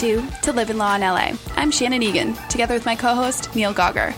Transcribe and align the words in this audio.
to 0.00 0.26
To 0.44 0.52
Live 0.54 0.70
and 0.70 0.78
Law 0.78 0.94
in 0.94 1.02
LA. 1.02 1.32
I'm 1.56 1.70
Shannon 1.70 2.02
Egan, 2.02 2.32
together 2.48 2.72
with 2.72 2.86
my 2.86 2.96
co 2.96 3.14
host, 3.14 3.54
Neil 3.54 3.74
Gauger. 3.74 4.14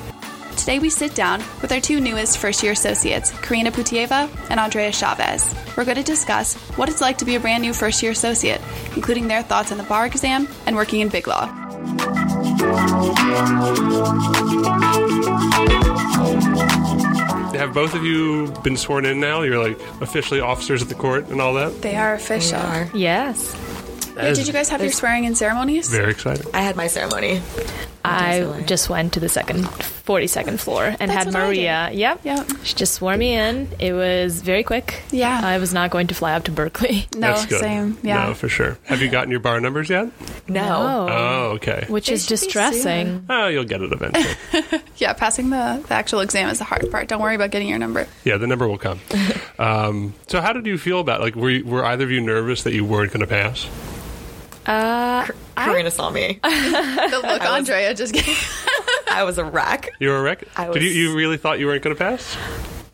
Today 0.56 0.78
we 0.78 0.88
sit 0.88 1.12
down 1.16 1.40
with 1.60 1.72
our 1.72 1.80
two 1.80 2.00
newest 2.00 2.38
first 2.38 2.62
year 2.62 2.70
associates, 2.70 3.32
Karina 3.40 3.72
Putieva 3.72 4.30
and 4.48 4.60
Andrea 4.60 4.92
Chavez. 4.92 5.52
We're 5.76 5.84
going 5.84 5.96
to 5.96 6.04
discuss 6.04 6.54
what 6.76 6.88
it's 6.88 7.00
like 7.00 7.18
to 7.18 7.24
be 7.24 7.34
a 7.34 7.40
brand 7.40 7.62
new 7.62 7.74
first 7.74 8.00
year 8.00 8.12
associate, 8.12 8.60
including 8.94 9.26
their 9.26 9.42
thoughts 9.42 9.72
on 9.72 9.78
the 9.78 9.82
bar 9.82 10.06
exam 10.06 10.46
and 10.66 10.76
working 10.76 11.00
in 11.00 11.08
Big 11.08 11.26
Law. 11.26 11.46
Have 17.56 17.74
both 17.74 17.94
of 17.94 18.04
you 18.04 18.52
been 18.62 18.76
sworn 18.76 19.04
in 19.04 19.18
now? 19.18 19.42
You're 19.42 19.60
like 19.60 19.80
officially 20.00 20.38
officers 20.38 20.80
at 20.80 20.88
the 20.88 20.94
court 20.94 21.26
and 21.26 21.40
all 21.40 21.54
that? 21.54 21.82
They 21.82 21.96
are 21.96 22.14
official. 22.14 22.60
Yes. 22.94 23.56
Yeah, 24.16 24.32
did 24.34 24.46
you 24.46 24.52
guys 24.52 24.68
have 24.68 24.82
your 24.82 24.92
swearing 24.92 25.24
in 25.24 25.34
ceremonies? 25.34 25.88
Very 25.88 26.10
exciting. 26.10 26.46
I 26.54 26.60
had 26.62 26.76
my 26.76 26.86
ceremony. 26.86 27.40
I 28.04 28.40
Definitely. 28.40 28.64
just 28.64 28.90
went 28.90 29.12
to 29.12 29.20
the 29.20 29.28
second, 29.28 29.62
42nd 29.64 30.58
floor 30.58 30.84
and 30.86 30.98
That's 31.08 31.12
had 31.12 31.26
what 31.28 31.36
I 31.36 31.46
Maria. 31.46 31.90
Yep. 31.92 32.20
Yep. 32.24 32.46
She 32.64 32.74
just 32.74 32.94
swore 32.94 33.16
me 33.16 33.32
in. 33.34 33.68
It 33.78 33.92
was 33.92 34.42
very 34.42 34.64
quick. 34.64 35.02
Yeah. 35.12 35.40
I 35.42 35.58
was 35.58 35.72
not 35.72 35.90
going 35.92 36.08
to 36.08 36.14
fly 36.14 36.32
out 36.32 36.44
to 36.46 36.50
Berkeley. 36.50 37.06
No, 37.14 37.28
That's 37.28 37.46
good. 37.46 37.60
same. 37.60 37.96
Yeah. 38.02 38.26
No, 38.26 38.34
for 38.34 38.48
sure. 38.48 38.76
Have 38.84 39.00
you 39.00 39.08
gotten 39.08 39.30
your 39.30 39.38
bar 39.38 39.60
numbers 39.60 39.88
yet? 39.88 40.10
No. 40.48 41.06
Oh, 41.08 41.42
okay. 41.54 41.84
Which 41.88 42.08
They 42.08 42.14
is 42.14 42.22
should 42.24 42.30
be 42.30 42.36
distressing. 42.46 43.24
Oh, 43.30 43.46
you'll 43.46 43.62
get 43.64 43.80
it 43.82 43.92
eventually. 43.92 44.82
Yeah, 44.96 45.12
passing 45.14 45.50
the, 45.50 45.82
the 45.88 45.94
actual 45.94 46.20
exam 46.20 46.48
is 46.48 46.58
the 46.58 46.64
hard 46.64 46.88
part. 46.90 47.08
Don't 47.08 47.20
worry 47.20 47.34
about 47.34 47.50
getting 47.50 47.68
your 47.68 47.78
number. 47.78 48.06
yeah, 48.24 48.36
the 48.36 48.46
number 48.46 48.66
will 48.68 48.78
come. 48.78 49.00
Um, 49.58 50.14
so, 50.26 50.40
how 50.40 50.52
did 50.52 50.66
you 50.66 50.76
feel 50.76 50.98
about 50.98 51.20
like 51.20 51.36
were 51.36 51.50
you, 51.50 51.64
were 51.64 51.84
either 51.84 52.02
of 52.04 52.10
you 52.10 52.20
nervous 52.20 52.64
that 52.64 52.72
you 52.72 52.84
weren't 52.84 53.12
going 53.12 53.20
to 53.20 53.26
pass? 53.28 53.68
Uh, 54.66 55.26
Karina 55.56 55.90
saw 55.90 56.10
me. 56.10 56.40
The 56.42 57.20
look 57.22 57.42
Andrea 57.42 57.94
just 57.94 58.14
gave. 58.14 58.26
I 59.10 59.24
was 59.24 59.38
a 59.38 59.44
wreck. 59.44 59.90
You 59.98 60.08
were 60.08 60.18
a 60.18 60.22
wreck. 60.22 60.44
I 60.56 60.70
Did 60.70 60.82
you, 60.82 60.90
you 60.90 61.16
really 61.16 61.36
thought 61.36 61.58
you 61.58 61.66
weren't 61.66 61.82
going 61.82 61.94
to 61.94 61.98
pass? 61.98 62.36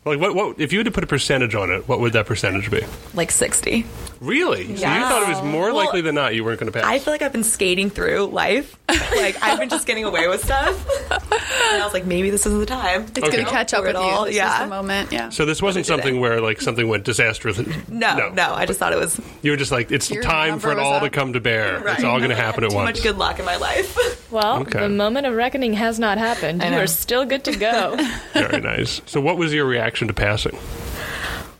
Like 0.05 0.19
what? 0.19 0.35
What 0.35 0.59
if 0.59 0.73
you 0.73 0.79
had 0.79 0.85
to 0.85 0.91
put 0.91 1.03
a 1.03 1.07
percentage 1.07 1.55
on 1.55 1.71
it? 1.71 1.87
What 1.87 1.99
would 1.99 2.13
that 2.13 2.25
percentage 2.25 2.71
be? 2.71 2.81
Like 3.13 3.31
60. 3.31 3.85
Really? 4.19 4.65
So 4.65 4.71
you 4.71 4.77
thought 5.01 5.23
it 5.23 5.29
was 5.29 5.41
more 5.43 5.67
Well, 5.67 5.75
likely 5.75 6.01
than 6.01 6.15
not 6.15 6.35
you 6.35 6.43
weren't 6.43 6.59
going 6.59 6.71
to 6.71 6.77
pass? 6.77 6.85
I 6.87 6.99
feel 6.99 7.13
like 7.13 7.21
I've 7.21 7.31
been 7.31 7.43
skating 7.43 7.89
through 7.89 8.25
life. 8.27 8.75
Like, 9.09 9.41
I've 9.43 9.59
been 9.59 9.69
just 9.69 9.85
getting 9.87 10.05
away 10.05 10.27
with 10.27 10.43
stuff. 10.43 10.87
And 11.11 11.81
I 11.81 11.83
was 11.83 11.93
like, 11.93 12.05
maybe 12.05 12.29
this 12.29 12.45
is 12.45 12.57
the 12.57 12.65
time. 12.65 13.03
It's 13.03 13.19
going 13.19 13.31
to 13.43 13.43
catch 13.45 13.73
up 13.73 13.79
Through 13.81 13.89
with 13.93 13.95
it 13.97 13.99
you. 13.99 14.05
all, 14.05 14.23
This 14.25 14.31
is 14.31 14.37
yeah. 14.37 14.63
the 14.63 14.69
moment. 14.69 15.11
Yeah. 15.11 15.29
so 15.29 15.45
this 15.45 15.61
wasn't 15.61 15.85
did 15.85 15.91
it. 15.91 15.95
something 15.97 16.19
where 16.19 16.39
like 16.41 16.61
something 16.61 16.87
went 16.87 17.03
disastrous. 17.05 17.57
No, 17.89 18.29
no, 18.29 18.53
I 18.53 18.65
just 18.65 18.79
thought 18.79 18.93
it 18.93 18.99
was 18.99 19.19
You 19.41 19.51
were 19.51 19.57
just 19.57 19.71
like, 19.71 19.91
it's 19.91 20.09
Your 20.09 20.23
time 20.23 20.59
for 20.59 20.71
it 20.71 20.75
number 20.75 20.89
was 20.89 20.93
all 20.95 20.99
to 21.01 21.09
come 21.09 21.33
to 21.33 21.39
bear. 21.39 21.85
It's 21.89 22.03
all 22.03 22.17
going 22.19 22.29
to 22.29 22.35
happen 22.35 22.63
at 22.63 22.69
too 22.69 22.75
once. 22.75 22.97
much 22.97 23.03
good 23.03 23.17
luck 23.17 23.39
in 23.39 23.45
my 23.45 23.57
life. 23.57 24.31
well, 24.31 24.61
Okay. 24.61 24.79
the 24.79 24.89
moment 24.89 25.25
of 25.27 25.33
reckoning 25.35 25.73
has 25.73 25.99
not 25.99 26.17
happened. 26.17 26.63
I 26.63 26.69
You 26.69 26.77
are 26.79 26.87
still 26.87 27.25
good 27.25 27.43
to 27.45 27.55
go. 27.57 27.97
Very 28.33 28.61
nice. 28.61 29.01
So, 29.05 29.19
what 29.21 29.37
was 29.37 29.53
your 29.53 29.65
reaction 29.65 30.07
to 30.07 30.13
passing? 30.13 30.57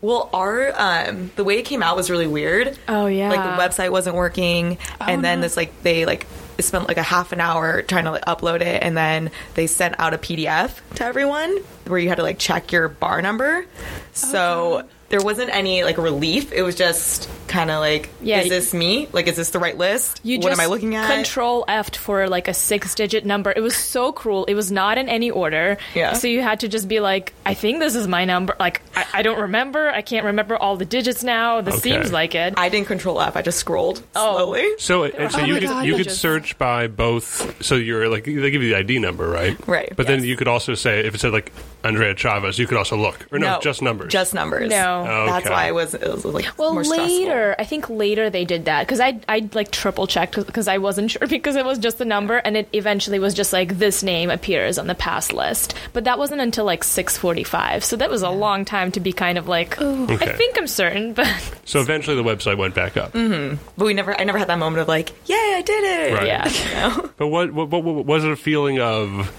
Well, 0.01 0.29
our 0.33 0.71
um, 0.79 1.31
the 1.35 1.43
way 1.43 1.57
it 1.59 1.63
came 1.63 1.83
out 1.83 1.95
was 1.95 2.09
really 2.09 2.27
weird. 2.27 2.77
Oh, 2.87 3.07
yeah. 3.07 3.29
like 3.29 3.43
the 3.43 3.61
website 3.61 3.91
wasn't 3.91 4.15
working, 4.15 4.77
and 4.99 5.23
then 5.23 5.41
this 5.41 5.57
like 5.57 5.83
they 5.83 6.05
like 6.05 6.25
spent 6.59 6.87
like 6.87 6.97
a 6.97 7.03
half 7.03 7.31
an 7.31 7.41
hour 7.41 7.81
trying 7.81 8.05
to 8.05 8.11
like 8.11 8.25
upload 8.25 8.61
it, 8.61 8.81
and 8.81 8.95
then 8.95 9.31
they 9.55 9.67
sent 9.67 9.99
out 9.99 10.13
a 10.13 10.17
PDF 10.17 10.79
to 10.95 11.05
everyone 11.05 11.57
where 11.87 11.99
you 11.99 12.07
had 12.09 12.15
to 12.15 12.23
like 12.23 12.39
check 12.39 12.71
your 12.71 12.87
bar 12.87 13.21
number. 13.21 13.65
So 14.13 14.87
there 15.09 15.21
wasn't 15.21 15.49
any 15.53 15.83
like 15.83 15.97
relief. 15.97 16.51
It 16.51 16.61
was 16.63 16.75
just 16.75 17.29
kind 17.47 17.71
of 17.71 17.79
like, 17.79 18.09
Yeah, 18.21 18.41
is 18.41 18.49
this 18.49 18.73
me? 18.73 19.07
Like, 19.11 19.27
is 19.27 19.35
this 19.35 19.49
the 19.49 19.59
right 19.59 19.77
list? 19.77 20.19
You 20.23 20.37
what 20.37 20.49
just 20.49 20.61
am 20.61 20.63
I 20.63 20.67
looking 20.69 20.95
at? 20.95 21.11
Control 21.13 21.65
F 21.67 21.95
for 21.95 22.27
like 22.27 22.47
a 22.47 22.53
six 22.53 22.93
digit 22.95 23.25
number. 23.25 23.51
It 23.55 23.61
was 23.61 23.75
so 23.75 24.11
cruel. 24.11 24.45
It 24.45 24.53
was 24.53 24.71
not 24.71 24.97
in 24.97 25.09
any 25.09 25.31
order. 25.31 25.77
Yeah. 25.95 26.13
So 26.13 26.27
you 26.27 26.41
had 26.41 26.59
to 26.61 26.67
just 26.67 26.87
be 26.87 26.99
like, 26.99 27.33
I 27.45 27.53
think 27.55 27.79
this 27.79 27.95
is 27.95 28.07
my 28.07 28.25
number. 28.25 28.55
Like, 28.59 28.81
I, 28.95 29.05
I 29.15 29.21
don't 29.23 29.39
remember. 29.39 29.89
I 29.89 30.01
can't 30.03 30.25
remember 30.25 30.55
all 30.57 30.77
the 30.77 30.85
digits 30.85 31.23
now. 31.23 31.61
This 31.61 31.75
Okay. 31.75 31.91
seems 31.91 32.11
like 32.11 32.35
it. 32.35 32.53
I 32.57 32.69
didn't 32.69 32.87
control 32.87 33.19
F. 33.19 33.35
I 33.35 33.41
just 33.41 33.57
scrolled 33.59 34.03
Oh. 34.15 34.35
slowly. 34.37 34.67
So, 34.77 35.05
uh, 35.05 35.11
and 35.17 35.31
so 35.31 35.39
Oh 35.41 35.45
you 35.45 35.53
could 35.55 35.63
God, 35.63 35.85
you 35.85 35.95
you 35.97 36.03
could 36.03 36.11
search 36.13 36.57
by 36.59 36.87
both. 36.87 37.63
So 37.65 37.75
you're 37.75 38.09
like 38.09 38.25
they 38.25 38.51
give 38.51 38.61
you 38.61 38.69
the 38.69 38.75
ID 38.75 38.99
number, 38.99 39.27
right? 39.27 39.57
Right, 39.67 39.91
But 39.95 40.05
then 40.07 40.23
you 40.23 40.35
could 40.37 40.47
also 40.47 40.75
say 40.75 40.99
if 41.05 41.15
it 41.15 41.19
said 41.19 41.31
like 41.33 41.51
Andrea 41.83 42.13
Chavez, 42.13 42.59
you 42.59 42.67
could 42.67 42.77
also 42.77 42.95
look 42.97 43.25
or 43.31 43.39
no, 43.39 43.59
just 43.61 43.81
numbers. 43.81 44.11
Just 44.11 44.33
numbers. 44.33 44.69
No. 44.69 44.98
That's 45.05 45.45
Okay. 45.45 45.53
why 45.53 45.67
I 45.67 45.71
was, 45.71 45.93
it 45.93 46.01
was 46.01 46.25
like 46.25 46.57
well, 46.57 46.73
more 46.73 46.83
stressful. 46.83 47.07
later, 47.07 47.55
I 47.59 47.63
think 47.65 47.89
later 47.89 48.29
they 48.29 48.45
did 48.45 48.65
that 48.65 48.85
because 48.85 48.99
I 48.99 49.19
I 49.27 49.49
like 49.53 49.71
triple 49.71 50.07
checked 50.07 50.35
because 50.45 50.67
I 50.67 50.77
wasn't 50.77 51.11
sure 51.11 51.27
because 51.27 51.55
it 51.55 51.65
was 51.65 51.77
just 51.79 51.99
a 52.01 52.05
number 52.05 52.37
and 52.37 52.55
it 52.57 52.67
eventually 52.73 53.19
was 53.19 53.33
just 53.33 53.53
like 53.53 53.77
this 53.77 54.03
name 54.03 54.29
appears 54.29 54.77
on 54.77 54.87
the 54.87 54.95
pass 54.95 55.31
list. 55.31 55.73
But 55.93 56.03
that 56.05 56.17
wasn't 56.17 56.41
until 56.41 56.65
like 56.65 56.83
six 56.83 57.17
forty 57.17 57.43
five, 57.43 57.83
so 57.83 57.95
that 57.95 58.09
was 58.09 58.21
a 58.21 58.29
long 58.29 58.65
time 58.65 58.91
to 58.93 58.99
be 58.99 59.13
kind 59.13 59.37
of 59.37 59.47
like, 59.47 59.81
I 59.81 60.33
think 60.33 60.57
I'm 60.57 60.67
certain, 60.67 61.13
but 61.19 61.27
so 61.65 61.79
eventually 61.79 62.15
the 62.15 62.23
website 62.23 62.57
went 62.57 62.75
back 62.75 62.97
up. 62.97 63.13
Mm-hmm. 63.13 63.61
But 63.77 63.85
we 63.85 63.93
never, 63.93 64.19
I 64.19 64.23
never 64.23 64.37
had 64.37 64.47
that 64.49 64.59
moment 64.59 64.81
of 64.81 64.87
like, 64.87 65.09
yay, 65.27 65.35
I 65.35 65.61
did 65.65 65.83
it. 65.83 66.13
Right. 66.13 66.27
yeah. 66.27 66.97
But 67.17 67.27
what, 67.27 67.51
what, 67.53 67.69
what, 67.69 67.83
what 67.83 68.05
was 68.05 68.23
it 68.23 68.31
a 68.31 68.35
feeling 68.35 68.79
of 68.79 69.29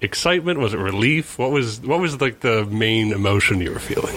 excitement? 0.00 0.58
Was 0.58 0.74
it 0.74 0.78
relief? 0.78 1.38
What 1.38 1.50
was 1.52 1.80
what 1.80 2.00
was 2.00 2.20
like 2.20 2.40
the 2.40 2.64
main 2.66 3.12
emotion 3.12 3.60
you 3.60 3.70
were 3.72 3.78
feeling? 3.78 4.16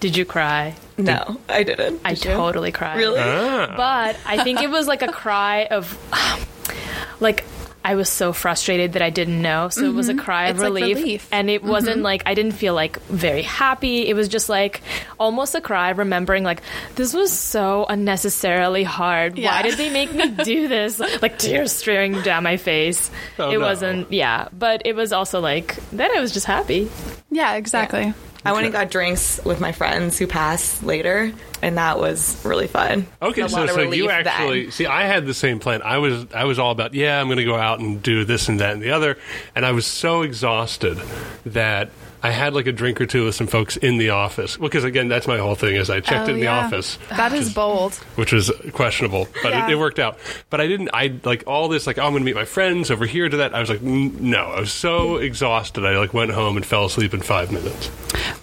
Did 0.00 0.16
you 0.16 0.24
cry? 0.24 0.74
No, 0.96 1.38
I 1.48 1.62
didn't. 1.62 2.00
I 2.04 2.14
Did 2.14 2.24
you? 2.24 2.30
totally 2.32 2.72
cried. 2.72 2.96
Really? 2.96 3.20
Ah. 3.20 3.74
But 3.76 4.16
I 4.26 4.42
think 4.42 4.60
it 4.62 4.70
was 4.70 4.86
like 4.88 5.02
a 5.02 5.12
cry 5.12 5.66
of, 5.70 5.96
like, 7.20 7.44
I 7.82 7.94
was 7.94 8.10
so 8.10 8.34
frustrated 8.34 8.92
that 8.92 9.00
I 9.02 9.08
didn't 9.08 9.40
know. 9.40 9.70
So 9.70 9.84
it 9.84 9.94
was 9.94 10.10
a 10.10 10.14
cry 10.14 10.48
of 10.48 10.56
It's 10.56 10.62
like 10.62 10.72
relief. 10.82 10.96
relief. 10.98 11.28
And 11.32 11.48
it 11.48 11.62
wasn't 11.62 12.02
like, 12.02 12.22
I 12.26 12.34
didn't 12.34 12.52
feel 12.52 12.74
like 12.74 13.00
very 13.04 13.40
happy. 13.40 14.06
It 14.06 14.12
was 14.14 14.28
just 14.28 14.50
like 14.50 14.82
almost 15.18 15.54
a 15.54 15.62
cry, 15.62 15.88
remembering, 15.90 16.44
like, 16.44 16.60
this 16.96 17.14
was 17.14 17.32
so 17.32 17.86
unnecessarily 17.88 18.84
hard. 18.84 19.36
Why 19.36 19.42
Yeah. 19.42 19.62
did 19.62 19.78
they 19.78 19.88
make 19.90 20.12
me 20.14 20.28
do 20.28 20.68
this? 20.76 20.98
Like, 21.22 21.38
tears 21.38 21.72
streaming 21.72 22.20
down 22.20 22.42
my 22.42 22.58
face. 22.58 23.10
Oh, 23.38 23.48
it 23.50 23.54
no. 23.58 23.60
wasn't, 23.66 24.12
yeah. 24.12 24.48
But 24.52 24.82
it 24.84 24.94
was 24.94 25.12
also 25.14 25.40
like, 25.40 25.76
then 25.90 26.10
I 26.14 26.20
was 26.20 26.32
just 26.32 26.46
happy. 26.46 26.90
Yeah, 27.30 27.54
exactly. 27.54 28.12
I 28.44 28.52
went 28.52 28.64
and 28.64 28.72
got 28.72 28.90
drinks 28.90 29.40
with 29.44 29.60
my 29.60 29.72
friends 29.72 30.18
who 30.18 30.26
passed 30.26 30.82
later, 30.82 31.32
and 31.60 31.76
that 31.76 31.98
was 31.98 32.42
really 32.44 32.66
fun. 32.66 33.06
Okay, 33.20 33.46
so 33.48 33.66
so 33.66 33.80
you 33.80 34.08
actually 34.08 34.62
then. 34.62 34.72
see. 34.72 34.86
I 34.86 35.04
had 35.04 35.26
the 35.26 35.34
same 35.34 35.58
plan. 35.58 35.82
I 35.82 35.98
was 35.98 36.26
I 36.32 36.44
was 36.44 36.58
all 36.58 36.70
about 36.70 36.94
yeah, 36.94 37.20
I'm 37.20 37.26
going 37.26 37.38
to 37.38 37.44
go 37.44 37.56
out 37.56 37.80
and 37.80 38.02
do 38.02 38.24
this 38.24 38.48
and 38.48 38.60
that 38.60 38.72
and 38.72 38.82
the 38.82 38.92
other, 38.92 39.18
and 39.54 39.66
I 39.66 39.72
was 39.72 39.86
so 39.86 40.22
exhausted 40.22 40.98
that. 41.44 41.90
I 42.22 42.30
had 42.30 42.54
like 42.54 42.66
a 42.66 42.72
drink 42.72 43.00
or 43.00 43.06
two 43.06 43.24
with 43.24 43.34
some 43.34 43.46
folks 43.46 43.76
in 43.76 43.96
the 43.98 44.10
office 44.10 44.56
because 44.56 44.84
again, 44.84 45.08
that's 45.08 45.26
my 45.26 45.38
whole 45.38 45.54
thing. 45.54 45.76
Is 45.76 45.88
I 45.90 46.00
checked 46.00 46.28
Oh, 46.28 46.30
it 46.30 46.34
in 46.34 46.40
the 46.40 46.48
office, 46.48 46.98
That 47.10 47.32
is 47.32 47.52
bold. 47.52 47.94
which 48.16 48.32
was 48.32 48.50
questionable, 48.72 49.26
but 49.42 49.52
Yeah. 49.52 49.66
it, 49.68 49.72
it 49.72 49.76
worked 49.78 49.98
out. 49.98 50.18
But 50.50 50.60
I 50.60 50.66
didn't. 50.66 50.90
I 50.92 51.12
like 51.24 51.44
all 51.46 51.68
this. 51.68 51.86
Like, 51.86 51.98
oh, 51.98 52.02
I'm 52.02 52.10
going 52.12 52.20
to 52.22 52.26
meet 52.26 52.34
my 52.36 52.44
friends 52.44 52.90
over 52.90 53.06
here. 53.06 53.28
To 53.28 53.38
that, 53.38 53.54
I 53.54 53.60
was 53.60 53.70
like, 53.70 53.82
"N- 53.82 54.16
no. 54.20 54.46
I 54.46 54.60
was 54.60 54.72
so 54.72 55.16
exhausted. 55.16 55.84
I 55.86 55.96
like 55.98 56.12
went 56.12 56.32
home 56.32 56.56
and 56.56 56.66
fell 56.66 56.84
asleep 56.84 57.14
in 57.14 57.20
five 57.22 57.50
minutes. 57.52 57.86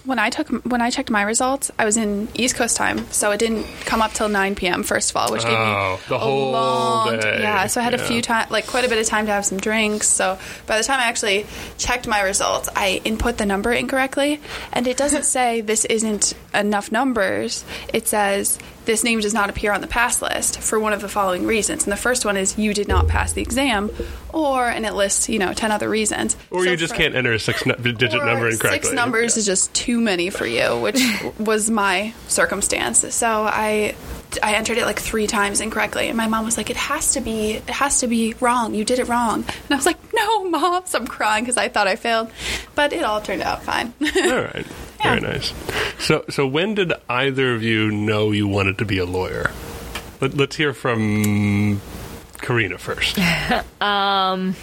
When 0.04 0.18
I 0.18 0.30
took 0.30 0.48
when 0.64 0.80
I 0.80 0.90
checked 0.90 1.10
my 1.10 1.22
results, 1.22 1.70
I 1.78 1.84
was 1.84 1.96
in 1.96 2.28
East 2.34 2.56
Coast 2.56 2.76
time, 2.76 3.06
so 3.12 3.30
it 3.30 3.38
didn't 3.38 3.64
come 3.84 4.00
up 4.02 4.12
till 4.12 4.28
9 4.28 4.54
p.m. 4.54 4.82
First 4.82 5.10
of 5.10 5.16
all, 5.16 5.30
which 5.30 5.42
gave 5.44 5.52
Oh, 5.52 5.92
me 5.96 6.02
the 6.08 6.14
a 6.14 6.18
whole 6.18 6.52
long 6.52 7.20
day. 7.20 7.40
yeah. 7.42 7.66
So 7.66 7.80
I 7.80 7.84
had 7.84 7.94
a 7.94 7.98
few 7.98 8.22
time, 8.22 8.46
like 8.50 8.66
quite 8.66 8.84
a 8.84 8.88
bit 8.88 8.98
of 8.98 9.06
time 9.06 9.26
to 9.26 9.32
have 9.32 9.44
some 9.44 9.58
drinks. 9.58 10.08
So 10.08 10.38
by 10.66 10.78
the 10.78 10.84
time 10.84 10.98
I 11.00 11.04
actually 11.04 11.46
checked 11.76 12.06
my 12.08 12.22
results, 12.22 12.68
I 12.74 13.00
input 13.04 13.36
the 13.36 13.46
number 13.46 13.67
incorrectly, 13.72 14.40
and 14.72 14.86
it 14.86 14.96
doesn't 14.96 15.24
say 15.36 15.60
this 15.60 15.84
isn't 15.86 16.34
enough 16.54 16.90
numbers. 16.92 17.64
It 17.92 18.08
says 18.08 18.58
this 18.88 19.04
name 19.04 19.20
does 19.20 19.34
not 19.34 19.50
appear 19.50 19.70
on 19.70 19.82
the 19.82 19.86
pass 19.86 20.22
list 20.22 20.60
for 20.60 20.80
one 20.80 20.94
of 20.94 21.02
the 21.02 21.08
following 21.10 21.46
reasons. 21.46 21.84
And 21.84 21.92
the 21.92 21.96
first 21.96 22.24
one 22.24 22.38
is 22.38 22.56
you 22.56 22.72
did 22.72 22.88
not 22.88 23.06
pass 23.06 23.34
the 23.34 23.42
exam, 23.42 23.90
or 24.32 24.66
and 24.66 24.86
it 24.86 24.94
lists 24.94 25.28
you 25.28 25.38
know 25.38 25.52
ten 25.52 25.70
other 25.70 25.90
reasons. 25.90 26.38
Or 26.50 26.64
So 26.64 26.70
you 26.70 26.76
just 26.78 26.94
can't 26.94 27.14
enter 27.14 27.34
a 27.34 27.38
six-digit 27.38 28.24
number 28.24 28.48
incorrectly. 28.48 28.70
Six 28.70 28.92
numbers 28.92 29.36
is 29.36 29.44
just 29.44 29.74
too 29.74 30.00
many 30.00 30.30
for 30.30 30.46
you, 30.46 30.80
which 30.80 31.02
was 31.38 31.68
my 31.68 32.14
circumstance. 32.28 33.14
So 33.14 33.28
I 33.28 33.94
I 34.42 34.54
entered 34.54 34.78
it 34.78 34.86
like 34.86 35.00
three 35.00 35.26
times 35.26 35.60
incorrectly, 35.60 36.08
and 36.08 36.16
my 36.16 36.26
mom 36.26 36.46
was 36.46 36.56
like, 36.56 36.70
"It 36.70 36.76
has 36.76 37.12
to 37.12 37.20
be, 37.20 37.52
it 37.52 37.68
has 37.68 38.00
to 38.00 38.06
be 38.06 38.34
wrong. 38.40 38.74
You 38.74 38.86
did 38.86 39.00
it 39.00 39.08
wrong." 39.08 39.44
And 39.44 39.70
I 39.70 39.76
was 39.76 39.84
like, 39.86 39.98
"No, 40.14 40.48
mom." 40.48 40.86
So 40.86 40.98
I'm 40.98 41.06
crying 41.06 41.44
because 41.44 41.58
I 41.58 41.68
thought 41.68 41.86
I 41.86 41.96
failed, 41.96 42.30
but 42.74 42.94
it 42.94 43.04
all 43.04 43.20
turned 43.20 43.42
out 43.42 43.62
fine. 43.62 43.92
All 44.16 44.42
right. 44.42 44.66
Very 45.02 45.20
nice. 45.20 45.52
So, 45.98 46.24
so 46.28 46.46
when 46.46 46.74
did 46.74 46.92
either 47.08 47.54
of 47.54 47.62
you 47.62 47.90
know 47.90 48.30
you 48.30 48.48
wanted 48.48 48.78
to 48.78 48.84
be 48.84 48.98
a 48.98 49.06
lawyer? 49.06 49.50
Let, 50.20 50.34
let's 50.34 50.56
hear 50.56 50.72
from 50.72 51.80
Karina 52.38 52.78
first. 52.78 53.18
um, 53.80 54.56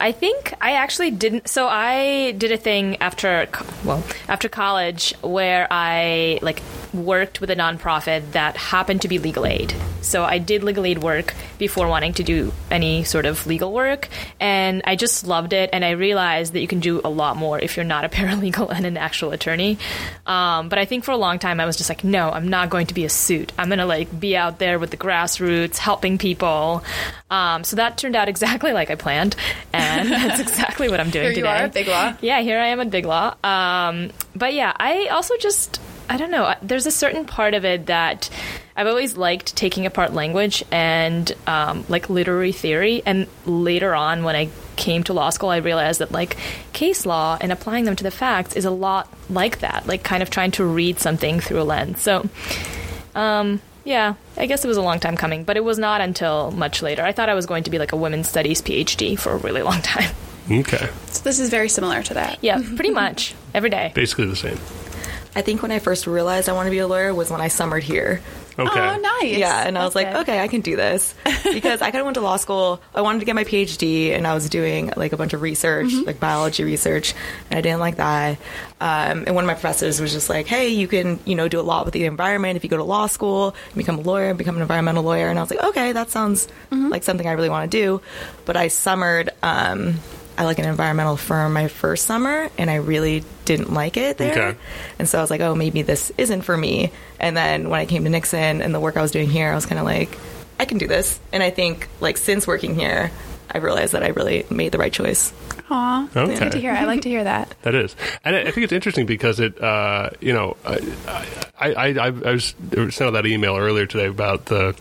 I 0.00 0.12
think 0.12 0.54
I 0.60 0.72
actually 0.72 1.10
didn't. 1.10 1.48
So 1.48 1.66
I 1.66 2.32
did 2.32 2.52
a 2.52 2.56
thing 2.56 2.96
after, 2.96 3.48
well, 3.84 4.02
after 4.28 4.48
college 4.48 5.14
where 5.22 5.66
I 5.70 6.38
like 6.42 6.62
worked 6.94 7.40
with 7.40 7.50
a 7.50 7.56
nonprofit 7.56 8.32
that 8.32 8.56
happened 8.56 9.02
to 9.02 9.08
be 9.08 9.18
legal 9.18 9.46
aid. 9.46 9.74
So 10.00 10.24
I 10.24 10.38
did 10.38 10.62
legal 10.62 10.84
aid 10.86 10.98
work 11.02 11.34
before 11.58 11.88
wanting 11.88 12.14
to 12.14 12.22
do 12.22 12.52
any 12.70 13.04
sort 13.04 13.26
of 13.26 13.46
legal 13.46 13.72
work, 13.72 14.08
and 14.40 14.82
I 14.84 14.96
just 14.96 15.26
loved 15.26 15.52
it. 15.52 15.70
And 15.72 15.84
I 15.84 15.90
realized 15.90 16.52
that 16.52 16.60
you 16.60 16.68
can 16.68 16.80
do 16.80 17.00
a 17.04 17.10
lot 17.10 17.36
more 17.36 17.58
if 17.58 17.76
you're 17.76 17.84
not 17.84 18.04
a 18.04 18.08
paralegal 18.18 18.70
and 18.70 18.86
an 18.86 18.96
actual 18.96 19.32
attorney. 19.32 19.78
Um, 20.26 20.68
but 20.68 20.78
I 20.78 20.84
think 20.84 21.04
for 21.04 21.10
a 21.12 21.16
long 21.16 21.38
time 21.38 21.60
I 21.60 21.66
was 21.66 21.76
just 21.76 21.88
like, 21.88 22.04
no, 22.04 22.30
I'm 22.30 22.48
not 22.48 22.70
going 22.70 22.86
to 22.88 22.94
be 22.94 23.04
a 23.04 23.08
suit. 23.08 23.52
I'm 23.58 23.68
gonna 23.68 23.86
like 23.86 24.18
be 24.18 24.36
out 24.36 24.58
there 24.58 24.78
with 24.78 24.90
the 24.90 24.96
grassroots, 24.96 25.76
helping 25.78 26.18
people. 26.18 26.82
Um, 27.30 27.64
so 27.64 27.76
that 27.76 27.98
turned 27.98 28.16
out 28.16 28.28
exactly 28.34 28.72
like 28.72 28.90
I 28.90 28.94
planned, 28.94 29.36
and 29.72 30.08
that's 30.12 30.40
exactly 30.40 30.88
what 30.88 31.00
I'm 31.00 31.10
doing 31.10 31.24
Here 31.24 31.30
you 31.32 31.36
today. 31.42 31.64
are 31.64 31.68
Big 31.68 31.88
Law. 31.88 32.14
Yeah, 32.20 32.40
here 32.40 32.58
I 32.58 32.68
am 32.68 32.80
at 32.80 32.90
Big 32.90 33.04
Law. 33.04 33.34
Um, 33.44 34.10
but 34.34 34.54
yeah, 34.54 34.72
I 34.76 35.08
also 35.08 35.36
just 35.38 35.80
I 36.08 36.16
don't 36.16 36.30
know. 36.30 36.54
There's 36.62 36.86
a 36.86 36.90
certain 36.90 37.24
part 37.24 37.54
of 37.54 37.64
it 37.64 37.86
that 37.86 38.30
I've 38.76 38.86
always 38.86 39.16
liked 39.16 39.56
taking 39.56 39.86
apart 39.86 40.12
language 40.14 40.64
and 40.70 41.30
um, 41.46 41.84
like 41.88 42.08
literary 42.08 42.52
theory. 42.52 43.02
And 43.04 43.26
later 43.44 43.94
on, 43.94 44.24
when 44.24 44.36
I 44.36 44.48
came 44.76 45.02
to 45.04 45.12
law 45.12 45.30
school, 45.30 45.50
I 45.50 45.58
realized 45.58 46.00
that 46.00 46.12
like 46.12 46.36
case 46.72 47.04
law 47.04 47.36
and 47.40 47.52
applying 47.52 47.84
them 47.84 47.96
to 47.96 48.04
the 48.04 48.10
facts 48.10 48.54
is 48.56 48.64
a 48.64 48.70
lot 48.70 49.12
like 49.28 49.60
that, 49.60 49.86
like 49.86 50.02
kind 50.02 50.22
of 50.22 50.30
trying 50.30 50.52
to 50.52 50.64
read 50.64 50.98
something 50.98 51.40
through 51.40 51.60
a 51.60 51.64
lens. 51.64 52.00
So. 52.00 52.28
Um, 53.14 53.60
yeah, 53.84 54.14
I 54.36 54.44
guess 54.44 54.64
it 54.64 54.68
was 54.68 54.76
a 54.76 54.82
long 54.82 55.00
time 55.00 55.16
coming, 55.16 55.44
but 55.44 55.56
it 55.56 55.64
was 55.64 55.78
not 55.78 56.02
until 56.02 56.50
much 56.50 56.82
later. 56.82 57.02
I 57.02 57.12
thought 57.12 57.30
I 57.30 57.34
was 57.34 57.46
going 57.46 57.64
to 57.64 57.70
be 57.70 57.78
like 57.78 57.92
a 57.92 57.96
women's 57.96 58.28
studies 58.28 58.60
PhD 58.60 59.18
for 59.18 59.32
a 59.32 59.38
really 59.38 59.62
long 59.62 59.80
time. 59.82 60.10
Okay. 60.50 60.88
So 61.06 61.22
this 61.24 61.40
is 61.40 61.48
very 61.48 61.68
similar 61.68 62.02
to 62.02 62.14
that. 62.14 62.38
Yeah, 62.42 62.60
pretty 62.76 62.90
much 62.90 63.34
every 63.54 63.70
day. 63.70 63.92
Basically 63.94 64.26
the 64.26 64.36
same. 64.36 64.58
I 65.38 65.42
think 65.42 65.62
when 65.62 65.70
I 65.70 65.78
first 65.78 66.08
realized 66.08 66.48
I 66.48 66.52
wanted 66.52 66.70
to 66.70 66.72
be 66.72 66.80
a 66.80 66.88
lawyer 66.88 67.14
was 67.14 67.30
when 67.30 67.40
I 67.40 67.46
summered 67.46 67.84
here. 67.84 68.20
Okay. 68.58 68.80
Oh, 68.80 68.96
nice. 69.20 69.36
Yeah, 69.36 69.68
and 69.68 69.78
I 69.78 69.84
was 69.84 69.94
That's 69.94 70.14
like, 70.14 70.22
okay, 70.22 70.40
I 70.40 70.48
can 70.48 70.62
do 70.62 70.74
this 70.74 71.14
because 71.44 71.80
I 71.80 71.92
kind 71.92 72.00
of 72.00 72.06
went 72.06 72.16
to 72.16 72.20
law 72.22 72.38
school. 72.38 72.82
I 72.92 73.02
wanted 73.02 73.20
to 73.20 73.24
get 73.24 73.36
my 73.36 73.44
PhD, 73.44 74.10
and 74.16 74.26
I 74.26 74.34
was 74.34 74.48
doing 74.48 74.92
like 74.96 75.12
a 75.12 75.16
bunch 75.16 75.34
of 75.34 75.42
research, 75.42 75.92
like 75.92 76.18
biology 76.18 76.64
research, 76.64 77.14
and 77.50 77.58
I 77.58 77.60
didn't 77.60 77.78
like 77.78 77.98
that. 77.98 78.36
Um, 78.80 79.24
and 79.28 79.36
one 79.36 79.44
of 79.44 79.46
my 79.46 79.54
professors 79.54 80.00
was 80.00 80.12
just 80.12 80.28
like, 80.28 80.48
hey, 80.48 80.70
you 80.70 80.88
can 80.88 81.20
you 81.24 81.36
know 81.36 81.46
do 81.46 81.60
a 81.60 81.62
lot 81.62 81.84
with 81.84 81.94
the 81.94 82.04
environment 82.06 82.56
if 82.56 82.64
you 82.64 82.68
go 82.68 82.76
to 82.76 82.82
law 82.82 83.06
school, 83.06 83.54
become 83.76 84.00
a 84.00 84.02
lawyer, 84.02 84.34
become 84.34 84.56
an 84.56 84.62
environmental 84.62 85.04
lawyer. 85.04 85.28
And 85.28 85.38
I 85.38 85.42
was 85.42 85.52
like, 85.52 85.62
okay, 85.62 85.92
that 85.92 86.10
sounds 86.10 86.48
like 86.72 87.04
something 87.04 87.28
I 87.28 87.32
really 87.34 87.50
want 87.50 87.70
to 87.70 87.78
do. 87.78 88.02
But 88.44 88.56
I 88.56 88.66
summered. 88.66 89.30
Um, 89.40 90.00
at 90.38 90.44
like 90.44 90.60
an 90.60 90.66
environmental 90.66 91.16
firm 91.16 91.52
my 91.52 91.66
first 91.66 92.06
summer, 92.06 92.48
and 92.56 92.70
I 92.70 92.76
really 92.76 93.24
didn't 93.44 93.72
like 93.72 93.96
it 93.96 94.18
there. 94.18 94.50
Okay. 94.50 94.58
And 94.98 95.08
so 95.08 95.18
I 95.18 95.20
was 95.20 95.30
like, 95.30 95.40
oh, 95.40 95.56
maybe 95.56 95.82
this 95.82 96.12
isn't 96.16 96.42
for 96.42 96.56
me. 96.56 96.92
And 97.18 97.36
then 97.36 97.68
when 97.68 97.80
I 97.80 97.86
came 97.86 98.04
to 98.04 98.10
Nixon 98.10 98.62
and 98.62 98.72
the 98.72 98.78
work 98.78 98.96
I 98.96 99.02
was 99.02 99.10
doing 99.10 99.28
here, 99.28 99.50
I 99.50 99.56
was 99.56 99.66
kind 99.66 99.80
of 99.80 99.84
like, 99.84 100.16
I 100.60 100.64
can 100.64 100.78
do 100.78 100.86
this. 100.86 101.18
And 101.32 101.42
I 101.42 101.50
think, 101.50 101.88
like, 102.00 102.16
since 102.16 102.46
working 102.46 102.76
here, 102.76 103.10
I 103.50 103.58
realized 103.58 103.94
that 103.94 104.04
I 104.04 104.08
really 104.08 104.46
made 104.48 104.70
the 104.70 104.78
right 104.78 104.92
choice. 104.92 105.32
Aw. 105.70 106.08
Okay. 106.16 106.38
Good 106.38 106.52
to 106.52 106.58
hear. 106.58 106.72
I 106.72 106.84
like 106.84 107.02
to 107.02 107.08
hear 107.08 107.24
that. 107.24 107.54
That 107.62 107.74
is, 107.74 107.94
and 108.24 108.34
I 108.34 108.40
I 108.40 108.50
think 108.50 108.64
it's 108.64 108.72
interesting 108.72 109.04
because 109.04 109.40
it, 109.40 109.60
uh, 109.60 110.10
you 110.20 110.32
know, 110.32 110.56
I, 110.64 110.78
I, 111.58 111.72
I, 111.74 112.06
I 112.06 112.10
was 112.32 112.54
sent 112.72 113.02
out 113.02 113.10
that 113.10 113.26
email 113.26 113.56
earlier 113.56 113.84
today 113.84 114.06
about 114.06 114.46
the 114.46 114.74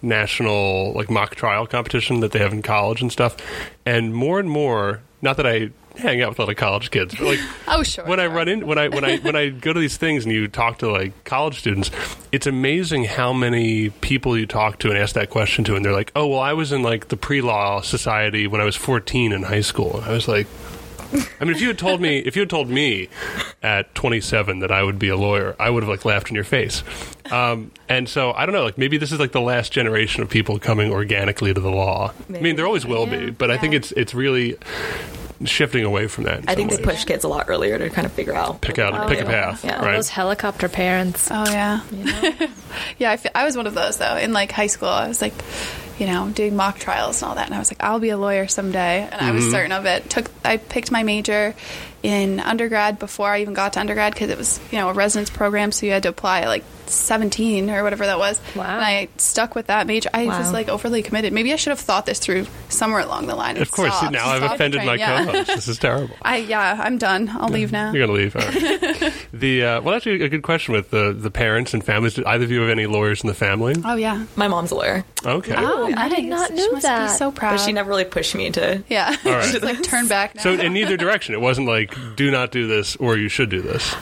national 0.00 0.92
like 0.94 1.10
mock 1.10 1.34
trial 1.34 1.66
competition 1.66 2.20
that 2.20 2.32
they 2.32 2.38
have 2.38 2.52
in 2.52 2.62
college 2.62 3.02
and 3.02 3.12
stuff, 3.12 3.36
and 3.84 4.14
more 4.14 4.40
and 4.40 4.48
more. 4.48 5.00
Not 5.22 5.36
that 5.36 5.46
I 5.46 5.70
hang 6.00 6.22
out 6.22 6.30
with 6.30 6.38
a 6.38 6.42
lot 6.42 6.48
of 6.50 6.56
college 6.56 6.90
kids, 6.90 7.14
but 7.14 7.24
like 7.26 7.38
Oh, 7.68 7.82
sure. 7.82 8.04
when 8.04 8.18
I 8.20 8.26
run 8.26 8.48
in 8.48 8.66
when 8.66 8.78
I 8.78 8.88
when 8.88 9.04
I 9.04 9.18
when 9.18 9.36
I 9.36 9.50
go 9.50 9.72
to 9.72 9.78
these 9.80 9.96
things 9.96 10.24
and 10.24 10.32
you 10.34 10.48
talk 10.48 10.78
to 10.78 10.90
like 10.90 11.24
college 11.24 11.58
students, 11.60 11.90
it's 12.32 12.46
amazing 12.46 13.04
how 13.04 13.32
many 13.32 13.90
people 13.90 14.36
you 14.36 14.46
talk 14.46 14.78
to 14.80 14.88
and 14.90 14.98
ask 14.98 15.14
that 15.14 15.30
question 15.30 15.64
to, 15.64 15.76
and 15.76 15.84
they're 15.84 15.92
like, 15.92 16.10
"Oh, 16.16 16.26
well, 16.26 16.40
I 16.40 16.52
was 16.54 16.72
in 16.72 16.82
like 16.82 17.08
the 17.08 17.16
pre-law 17.16 17.80
society 17.82 18.46
when 18.46 18.60
I 18.60 18.64
was 18.64 18.76
14 18.76 19.32
in 19.32 19.42
high 19.44 19.60
school." 19.60 20.02
I 20.04 20.12
was 20.12 20.26
like, 20.26 20.46
I 21.40 21.44
mean, 21.44 21.54
if 21.56 21.60
you 21.60 21.66
had 21.68 21.78
told 21.78 22.00
me, 22.00 22.18
if 22.18 22.36
you 22.36 22.40
had 22.42 22.50
told 22.50 22.68
me 22.68 23.08
at 23.64 23.92
27 23.96 24.60
that 24.60 24.70
I 24.70 24.82
would 24.84 24.98
be 24.98 25.08
a 25.08 25.16
lawyer, 25.16 25.56
I 25.58 25.68
would 25.68 25.82
have 25.82 25.90
like 25.90 26.04
laughed 26.04 26.28
in 26.28 26.36
your 26.36 26.44
face. 26.44 26.84
Um, 27.32 27.72
and 27.88 28.08
so 28.08 28.32
I 28.32 28.46
don't 28.46 28.52
know, 28.54 28.62
like 28.62 28.78
maybe 28.78 28.96
this 28.96 29.10
is 29.10 29.18
like 29.18 29.32
the 29.32 29.40
last 29.40 29.72
generation 29.72 30.22
of 30.22 30.28
people 30.30 30.58
coming 30.60 30.92
organically 30.92 31.52
to 31.52 31.60
the 31.60 31.70
law. 31.70 32.12
I 32.32 32.40
mean, 32.40 32.54
there 32.54 32.64
always 32.66 32.86
will 32.86 33.06
be, 33.06 33.30
but 33.30 33.50
I 33.50 33.58
think 33.58 33.74
it's 33.74 33.90
it's 33.92 34.14
really 34.14 34.56
shifting 35.44 35.84
away 35.84 36.06
from 36.06 36.24
that. 36.24 36.44
I 36.48 36.54
think 36.54 36.70
some 36.72 36.82
they 36.82 36.86
ways. 36.86 36.96
push 36.96 37.04
kids 37.06 37.24
a 37.24 37.28
lot 37.28 37.46
earlier 37.48 37.78
to 37.78 37.88
kind 37.90 38.06
of 38.06 38.12
figure 38.12 38.34
out. 38.34 38.60
pick 38.60 38.78
out 38.78 38.92
they 38.92 38.98
wanna 38.98 39.10
pick 39.14 39.20
a 39.24 39.26
path, 39.26 39.64
Yeah. 39.64 39.82
right? 39.84 39.94
Those 39.96 40.08
helicopter 40.08 40.68
parents. 40.68 41.28
Oh 41.30 41.44
yeah, 41.50 41.80
yeah. 42.98 43.10
I, 43.12 43.16
fe- 43.16 43.30
I 43.34 43.44
was 43.44 43.56
one 43.56 43.66
of 43.66 43.74
those 43.74 43.96
though. 43.98 44.16
In 44.16 44.32
like 44.32 44.52
high 44.52 44.66
school, 44.68 44.88
I 44.88 45.08
was 45.08 45.20
like, 45.22 45.34
you 45.98 46.06
know, 46.06 46.28
doing 46.30 46.56
mock 46.56 46.78
trials 46.78 47.22
and 47.22 47.28
all 47.30 47.34
that, 47.36 47.46
and 47.46 47.54
I 47.54 47.58
was 47.58 47.70
like, 47.70 47.82
I'll 47.82 48.00
be 48.00 48.10
a 48.10 48.18
lawyer 48.18 48.46
someday, 48.48 49.08
and 49.10 49.14
I 49.20 49.32
was 49.32 49.44
Mm-hmm. 49.44 49.52
certain 49.52 49.72
of 49.72 49.86
it. 49.86 50.08
Took 50.10 50.30
I 50.44 50.56
picked 50.58 50.90
my 50.90 51.02
major 51.02 51.54
in 52.02 52.40
undergrad 52.40 52.98
before 52.98 53.28
I 53.28 53.40
even 53.40 53.54
got 53.54 53.74
to 53.74 53.80
undergrad 53.80 54.14
because 54.14 54.30
it 54.30 54.38
was 54.38 54.60
you 54.70 54.78
know 54.78 54.88
a 54.88 54.92
residence 54.92 55.30
program, 55.30 55.72
so 55.72 55.86
you 55.86 55.92
had 55.92 56.02
to 56.04 56.08
apply 56.08 56.46
like 56.46 56.64
17 56.86 57.70
or 57.70 57.82
whatever 57.82 58.06
that 58.06 58.18
was. 58.18 58.40
Wow. 58.54 58.64
And 58.64 58.84
I 58.84 59.08
stuck 59.16 59.54
with 59.54 59.66
that 59.66 59.86
major. 59.86 60.10
I 60.12 60.26
was 60.26 60.52
like 60.52 60.68
overly 60.68 61.02
committed. 61.02 61.32
Maybe 61.32 61.52
I 61.52 61.56
should 61.56 61.70
have 61.70 61.80
thought 61.80 62.06
this 62.06 62.18
through 62.18 62.46
somewhere 62.68 63.00
along 63.00 63.26
the 63.26 63.36
line. 63.36 63.56
Of 63.56 63.70
course, 63.70 63.96
stopped. 63.96 64.12
now 64.12 64.28
I've 64.28 64.42
offended 64.42 64.84
my 64.84 64.94
yeah. 64.94 65.24
co-host. 65.24 65.46
This 65.48 65.68
is 65.68 65.78
terrible. 65.78 66.16
I 66.22 66.38
yeah, 66.38 66.80
I'm 66.82 66.98
done. 66.98 67.28
I'll 67.32 67.48
leave 67.48 67.72
now. 67.72 67.92
You're 67.92 68.06
gonna 68.06 68.18
leave. 68.18 68.36
All 68.36 68.42
right. 68.42 69.12
the 69.32 69.64
uh, 69.64 69.80
well, 69.82 69.94
actually, 69.94 70.22
a 70.22 70.28
good 70.28 70.42
question 70.42 70.74
with 70.74 70.90
the 70.90 71.12
the 71.12 71.30
parents 71.30 71.74
and 71.74 71.84
families. 71.84 72.14
Did 72.14 72.24
either 72.24 72.44
of 72.44 72.50
you 72.50 72.60
have 72.60 72.70
any 72.70 72.86
lawyers 72.86 73.22
in 73.22 73.28
the 73.28 73.34
family? 73.34 73.74
Oh 73.84 73.96
yeah. 73.96 74.26
My 74.36 74.48
mom's 74.48 74.70
a 74.70 74.74
lawyer, 74.74 75.04
Okay. 75.24 75.54
Oh, 75.56 75.92
I 75.96 76.08
did 76.08 76.24
not 76.24 76.48
She 76.48 76.54
know 76.56 76.72
must 76.72 76.82
that. 76.82 77.08
Be 77.08 77.16
so 77.16 77.30
proud. 77.30 77.52
but 77.52 77.60
she 77.60 77.72
never 77.72 77.88
really 77.88 78.04
pushed 78.04 78.34
me 78.34 78.50
to. 78.50 78.82
Yeah. 78.88 79.16
All 79.24 79.32
right. 79.32 79.44
She's 79.50 79.62
like 79.62 79.82
turn 79.82 80.08
back 80.08 80.34
now. 80.34 80.42
So 80.42 80.52
in 80.52 80.72
neither 80.72 80.96
direction, 80.96 81.34
it 81.34 81.40
wasn't 81.40 81.66
like 81.66 81.89
do 82.16 82.30
not 82.30 82.50
do 82.50 82.66
this 82.66 82.96
or 82.96 83.16
you 83.16 83.28
should 83.28 83.50
do 83.50 83.62
this. 83.62 83.94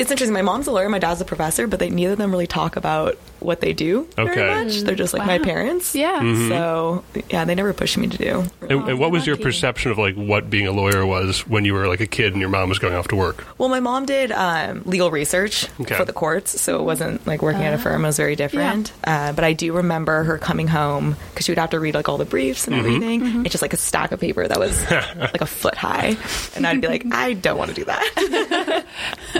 It's 0.00 0.10
interesting. 0.10 0.32
My 0.32 0.42
mom's 0.42 0.66
a 0.66 0.72
lawyer, 0.72 0.88
my 0.88 0.98
dad's 0.98 1.20
a 1.20 1.24
professor, 1.24 1.66
but 1.66 1.78
they 1.78 1.90
neither 1.90 2.12
of 2.12 2.18
them 2.18 2.30
really 2.30 2.46
talk 2.46 2.76
about 2.76 3.16
what 3.40 3.60
they 3.60 3.72
do 3.72 4.06
Okay. 4.18 4.34
very 4.34 4.64
much. 4.64 4.80
They're 4.80 4.94
just 4.94 5.14
like 5.14 5.26
my 5.26 5.38
parents. 5.38 5.94
Yeah. 5.94 6.20
Mm-hmm. 6.20 6.48
So 6.50 7.04
yeah, 7.30 7.44
they 7.44 7.54
never 7.54 7.72
pushed 7.72 7.96
me 7.96 8.06
to 8.08 8.18
do. 8.18 8.44
And, 8.68 8.88
and 8.88 8.98
what 8.98 9.10
was 9.10 9.26
your 9.26 9.36
perception 9.36 9.90
of 9.90 9.98
like 9.98 10.14
what 10.14 10.50
being 10.50 10.66
a 10.66 10.72
lawyer 10.72 11.06
was 11.06 11.46
when 11.46 11.64
you 11.64 11.72
were 11.74 11.86
like 11.88 12.00
a 12.00 12.06
kid 12.06 12.32
and 12.32 12.40
your 12.40 12.50
mom 12.50 12.68
was 12.68 12.78
going 12.78 12.94
off 12.94 13.08
to 13.08 13.16
work? 13.16 13.46
Well, 13.58 13.68
my 13.70 13.80
mom 13.80 14.04
did 14.06 14.30
um, 14.32 14.82
legal 14.84 15.10
research 15.10 15.68
Okay. 15.80 15.94
for 15.94 16.04
the 16.04 16.12
courts, 16.12 16.60
so 16.60 16.78
it 16.80 16.82
wasn't 16.84 17.26
like 17.26 17.40
working 17.42 17.62
at 17.62 17.72
a 17.74 17.78
firm. 17.78 18.04
It 18.04 18.08
was 18.08 18.16
very 18.16 18.36
different. 18.36 18.92
Uh, 19.04 19.32
but 19.32 19.44
I 19.44 19.52
do 19.54 19.72
remember 19.74 20.22
her 20.24 20.36
coming 20.38 20.68
home 20.68 21.16
because 21.30 21.46
she 21.46 21.52
would 21.52 21.58
have 21.58 21.70
to 21.70 21.80
read 21.80 21.94
like 21.94 22.08
all 22.08 22.18
the 22.18 22.24
briefs 22.24 22.66
and 22.66 22.76
everything. 22.76 23.44
It's 23.46 23.52
just 23.52 23.62
like 23.62 23.72
a 23.74 23.78
stack 23.78 24.12
of 24.12 24.20
paper 24.20 24.46
that 24.46 24.58
was 24.58 24.82
like 24.90 25.40
a 25.40 25.46
foot 25.46 25.74
high, 25.76 26.16
and 26.54 26.66
I'd 26.66 26.80
be 26.80 26.88
like, 26.88 27.04
I 27.12 27.32
don't 27.34 27.56
want 27.58 27.70
to 27.70 27.74
do 27.76 27.84
that. 27.84 28.84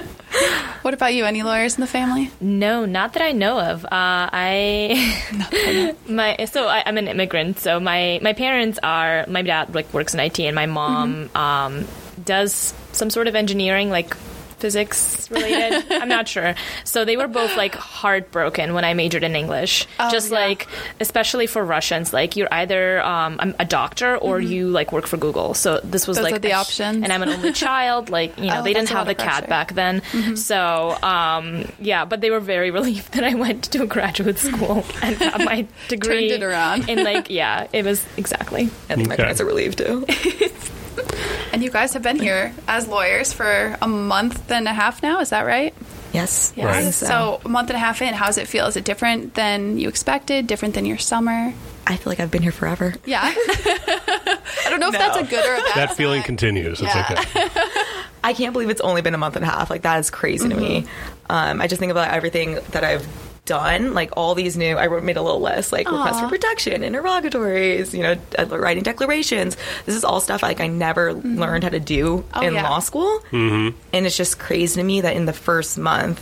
What 0.82 0.94
about 0.94 1.12
you? 1.12 1.26
Any 1.26 1.42
lawyers 1.42 1.74
in 1.74 1.82
the 1.82 1.86
family? 1.86 2.30
No, 2.40 2.86
not 2.86 3.12
that 3.12 3.22
I 3.22 3.32
know 3.32 3.60
of. 3.60 3.84
Uh, 3.84 3.88
I 3.92 5.94
my 6.08 6.46
so 6.46 6.68
I, 6.68 6.82
I'm 6.86 6.96
an 6.96 7.06
immigrant. 7.06 7.58
So 7.58 7.78
my 7.78 8.18
my 8.22 8.32
parents 8.32 8.78
are 8.82 9.26
my 9.28 9.42
dad 9.42 9.74
like 9.74 9.92
works 9.92 10.14
in 10.14 10.20
IT 10.20 10.40
and 10.40 10.54
my 10.54 10.66
mom 10.66 11.28
um, 11.34 11.86
does 12.24 12.72
some 12.92 13.10
sort 13.10 13.28
of 13.28 13.34
engineering 13.34 13.90
like 13.90 14.16
physics 14.60 15.30
related. 15.32 15.90
I'm 15.90 16.08
not 16.08 16.28
sure. 16.28 16.54
So 16.84 17.04
they 17.04 17.16
were 17.16 17.28
both 17.28 17.56
like 17.56 17.74
heartbroken 17.74 18.74
when 18.74 18.84
I 18.84 18.94
majored 18.94 19.24
in 19.24 19.34
English. 19.34 19.86
Just 20.10 20.30
yeah. 20.30 20.38
like 20.38 20.68
especially 21.00 21.46
for 21.46 21.64
Russians, 21.64 22.12
like 22.12 22.36
you're 22.36 22.52
either 22.52 23.02
um, 23.02 23.54
a 23.58 23.64
doctor 23.64 24.16
or 24.16 24.40
you 24.40 24.68
like 24.68 24.92
work 24.92 25.06
for 25.06 25.16
Google. 25.16 25.54
So 25.54 25.80
this 25.82 26.06
was 26.06 26.16
Those 26.18 26.30
like 26.30 26.42
the 26.42 26.50
a- 26.50 26.54
options. 26.54 27.02
And 27.02 27.12
I'm 27.12 27.22
an 27.22 27.30
only 27.30 27.52
child. 27.66 28.10
Like 28.10 28.38
you 28.38 28.46
know 28.46 28.60
Oh, 28.60 28.62
they 28.62 28.72
didn't 28.72 28.88
that's 28.88 28.92
a 28.92 28.98
have 28.98 29.06
the 29.06 29.14
cat 29.14 29.48
back 29.48 29.72
then. 29.74 30.02
So 30.36 30.96
um, 31.02 31.64
yeah, 31.80 32.04
but 32.04 32.20
they 32.20 32.30
were 32.30 32.40
very 32.40 32.70
relieved 32.78 33.12
that 33.14 33.24
I 33.24 33.34
went 33.34 33.64
to 33.72 33.82
a 33.82 33.86
graduate 33.86 34.38
school 34.38 34.84
and 35.02 35.18
got 35.18 35.40
my 35.40 35.66
degree. 35.88 36.28
Turned 36.28 36.42
it 36.42 36.46
around. 36.46 36.88
And 36.90 37.02
like 37.04 37.30
yeah, 37.30 37.66
it 37.72 37.84
was 37.84 38.04
exactly. 38.16 38.64
I 38.88 38.94
think 38.96 39.08
my 39.08 39.14
Okay. 39.14 39.22
parents 39.22 39.40
are 39.40 39.46
relieved 39.46 39.78
too. 39.78 40.04
And 41.52 41.64
you 41.64 41.70
guys 41.70 41.94
have 41.94 42.02
been 42.04 42.16
here 42.20 42.54
as 42.68 42.86
lawyers 42.86 43.32
for 43.32 43.76
a 43.82 43.88
month 43.88 44.52
and 44.52 44.68
a 44.68 44.72
half 44.72 45.02
now. 45.02 45.18
Is 45.18 45.30
that 45.30 45.42
right? 45.44 45.74
Yes. 46.12 46.52
Right. 46.56 46.66
I 46.68 46.90
So 46.90 47.40
a 47.44 47.48
month 47.48 47.70
and 47.70 47.76
a 47.76 47.80
half 47.80 48.00
in, 48.02 48.14
how 48.14 48.26
does 48.26 48.38
it 48.38 48.46
feel? 48.46 48.66
Is 48.66 48.76
it 48.76 48.84
different 48.84 49.34
than 49.34 49.76
you 49.76 49.88
expected? 49.88 50.46
Different 50.46 50.74
than 50.74 50.86
your 50.86 50.98
summer? 50.98 51.52
I 51.88 51.96
feel 51.96 52.10
like 52.12 52.20
I've 52.20 52.30
been 52.30 52.42
here 52.42 52.52
forever. 52.52 52.94
Yeah. 53.04 53.20
I 53.34 54.66
don't 54.68 54.78
know 54.78 54.88
if 54.88 54.92
No. 54.92 54.98
that's 55.00 55.16
a 55.16 55.24
good 55.24 55.44
or 55.44 55.54
a 55.54 55.60
bad. 55.60 55.74
That 55.74 55.96
feeling 55.96 56.20
sign. 56.20 56.26
continues. 56.26 56.80
It's 56.80 56.94
Yeah. 56.94 57.16
okay. 57.18 57.48
I 58.22 58.32
can't 58.32 58.52
believe 58.52 58.70
it's 58.70 58.80
only 58.80 59.02
been 59.02 59.14
a 59.14 59.18
month 59.18 59.34
and 59.34 59.44
a 59.44 59.48
half. 59.48 59.70
Like 59.70 59.82
that 59.82 59.98
is 59.98 60.08
crazy 60.10 60.48
to 60.48 60.54
me. 60.54 60.86
Um, 61.28 61.60
I 61.60 61.66
just 61.66 61.80
think 61.80 61.90
about 61.90 62.10
everything 62.12 62.58
that 62.70 62.84
I've 62.84 63.06
done, 63.50 63.94
like 63.94 64.10
all 64.16 64.36
these 64.36 64.56
new. 64.56 64.76
I 64.76 64.86
wrote 64.86 65.02
made 65.02 65.16
a 65.16 65.22
little 65.22 65.40
list, 65.40 65.72
like 65.72 65.90
requests 65.90 66.20
for 66.20 66.28
protection, 66.28 66.84
interrogatories, 66.84 67.92
you 67.92 68.02
know, 68.04 68.14
uh, 68.38 68.46
writing 68.46 68.84
declarations. 68.84 69.56
This 69.86 69.96
is 69.96 70.04
all 70.04 70.20
stuff 70.20 70.40
like 70.40 70.60
I 70.60 70.68
never 70.68 71.12
learned 71.14 71.64
how 71.64 71.70
to 71.70 71.80
do 71.80 72.24
Oh, 72.32 72.40
in 72.40 72.54
yeah. 72.54 72.68
law 72.68 72.78
school, 72.78 73.18
mm-hmm. 73.32 73.76
and 73.92 74.06
it's 74.06 74.16
just 74.16 74.38
crazy 74.38 74.80
to 74.80 74.84
me 74.86 75.00
that 75.00 75.16
in 75.16 75.24
the 75.26 75.32
first 75.32 75.76
month. 75.78 76.20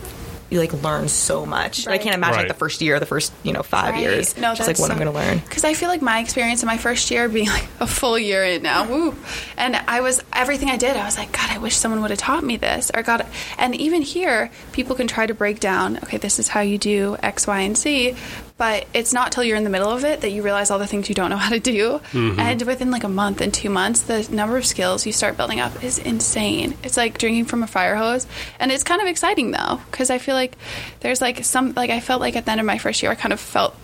You 0.50 0.58
like 0.60 0.72
learn 0.82 1.08
so 1.08 1.44
much. 1.44 1.86
I 1.86 1.98
can't 1.98 2.14
imagine 2.14 2.36
Right. 2.36 2.42
like 2.42 2.48
the 2.48 2.58
first 2.58 2.80
year, 2.80 2.98
the 3.00 3.06
first 3.06 3.32
you 3.42 3.52
know 3.52 3.62
five 3.62 3.94
Right. 3.94 4.02
years. 4.02 4.36
No, 4.36 4.54
just 4.54 4.66
like 4.66 4.78
what 4.78 4.90
I'm 4.90 4.98
gonna 4.98 5.12
learn. 5.12 5.38
Because 5.38 5.64
I 5.64 5.74
feel 5.74 5.88
like 5.88 6.00
my 6.02 6.20
experience 6.20 6.62
in 6.62 6.66
my 6.66 6.78
first 6.78 7.10
year 7.10 7.28
being 7.28 7.48
like 7.48 7.66
a 7.80 7.86
full 7.86 8.18
year 8.18 8.44
in 8.44 8.62
now, 8.62 8.86
woo, 8.88 9.14
and 9.56 9.76
I 9.76 10.00
was 10.00 10.22
everything 10.32 10.70
I 10.70 10.76
did. 10.76 10.96
I 10.96 11.04
was 11.04 11.18
like, 11.18 11.32
God, 11.32 11.50
I 11.50 11.58
wish 11.58 11.76
someone 11.76 12.00
would 12.02 12.10
have 12.10 12.18
taught 12.18 12.44
me 12.44 12.56
this, 12.56 12.90
or 12.94 13.02
God, 13.02 13.26
and 13.58 13.74
even 13.74 14.02
here, 14.02 14.50
people 14.72 14.96
can 14.96 15.06
try 15.06 15.26
to 15.26 15.34
break 15.34 15.60
down. 15.60 15.98
Okay, 15.98 16.16
this 16.16 16.38
is 16.38 16.48
how 16.48 16.60
you 16.60 16.78
do 16.78 17.16
X, 17.22 17.46
Y, 17.46 17.60
and 17.60 17.76
Z. 17.76 18.16
But 18.58 18.88
it's 18.92 19.12
not 19.12 19.30
till 19.30 19.44
you're 19.44 19.56
in 19.56 19.62
the 19.62 19.70
middle 19.70 19.90
of 19.90 20.04
it 20.04 20.20
that 20.22 20.30
you 20.30 20.42
realize 20.42 20.70
all 20.70 20.80
the 20.80 20.86
things 20.86 21.08
you 21.08 21.14
don't 21.14 21.30
know 21.30 21.36
how 21.36 21.50
to 21.50 21.60
do. 21.60 22.00
Mm-hmm. 22.10 22.40
And 22.40 22.62
within 22.62 22.90
like 22.90 23.04
a 23.04 23.08
month 23.08 23.40
and 23.40 23.54
two 23.54 23.70
months, 23.70 24.02
the 24.02 24.28
number 24.32 24.56
of 24.56 24.66
skills 24.66 25.06
you 25.06 25.12
start 25.12 25.36
building 25.36 25.60
up 25.60 25.84
is 25.84 25.98
insane. 25.98 26.76
It's 26.82 26.96
like 26.96 27.18
drinking 27.18 27.44
from 27.44 27.62
a 27.62 27.68
fire 27.68 27.94
hose. 27.94 28.26
And 28.58 28.72
it's 28.72 28.82
kind 28.82 29.00
of 29.00 29.06
exciting 29.06 29.52
though, 29.52 29.80
because 29.90 30.10
I 30.10 30.18
feel 30.18 30.34
like 30.34 30.56
there's 31.00 31.20
like 31.20 31.44
some, 31.44 31.72
like 31.74 31.90
I 31.90 32.00
felt 32.00 32.20
like 32.20 32.34
at 32.34 32.46
the 32.46 32.50
end 32.50 32.60
of 32.60 32.66
my 32.66 32.78
first 32.78 33.00
year, 33.00 33.12
I 33.12 33.14
kind 33.14 33.32
of 33.32 33.38
felt 33.38 33.76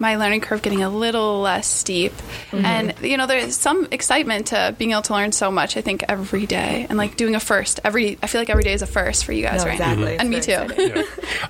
my 0.00 0.16
learning 0.16 0.40
curve 0.40 0.62
getting 0.62 0.82
a 0.82 0.90
little 0.90 1.40
less 1.40 1.68
steep. 1.68 2.12
And, 2.52 2.94
you 3.02 3.16
know, 3.16 3.26
there's 3.26 3.56
some 3.56 3.86
excitement 3.90 4.48
to 4.48 4.74
being 4.78 4.92
able 4.92 5.02
to 5.02 5.12
learn 5.12 5.30
so 5.32 5.50
much, 5.50 5.76
I 5.76 5.82
think, 5.82 6.04
every 6.08 6.46
day. 6.46 6.86
And 6.88 6.98
like 6.98 7.16
doing 7.16 7.34
a 7.34 7.40
first. 7.40 7.80
Every, 7.84 8.18
I 8.22 8.26
feel 8.26 8.40
like 8.40 8.50
every 8.50 8.64
day 8.64 8.72
is 8.72 8.82
a 8.82 8.86
first 8.86 9.24
for 9.24 9.32
you 9.32 9.42
guys, 9.44 9.60
No, 9.60 9.66
right? 9.66 9.74
exactly. 9.74 10.18
And 10.18 10.30
me 10.30 10.40
too. 10.40 10.50
Yeah. 10.80 11.02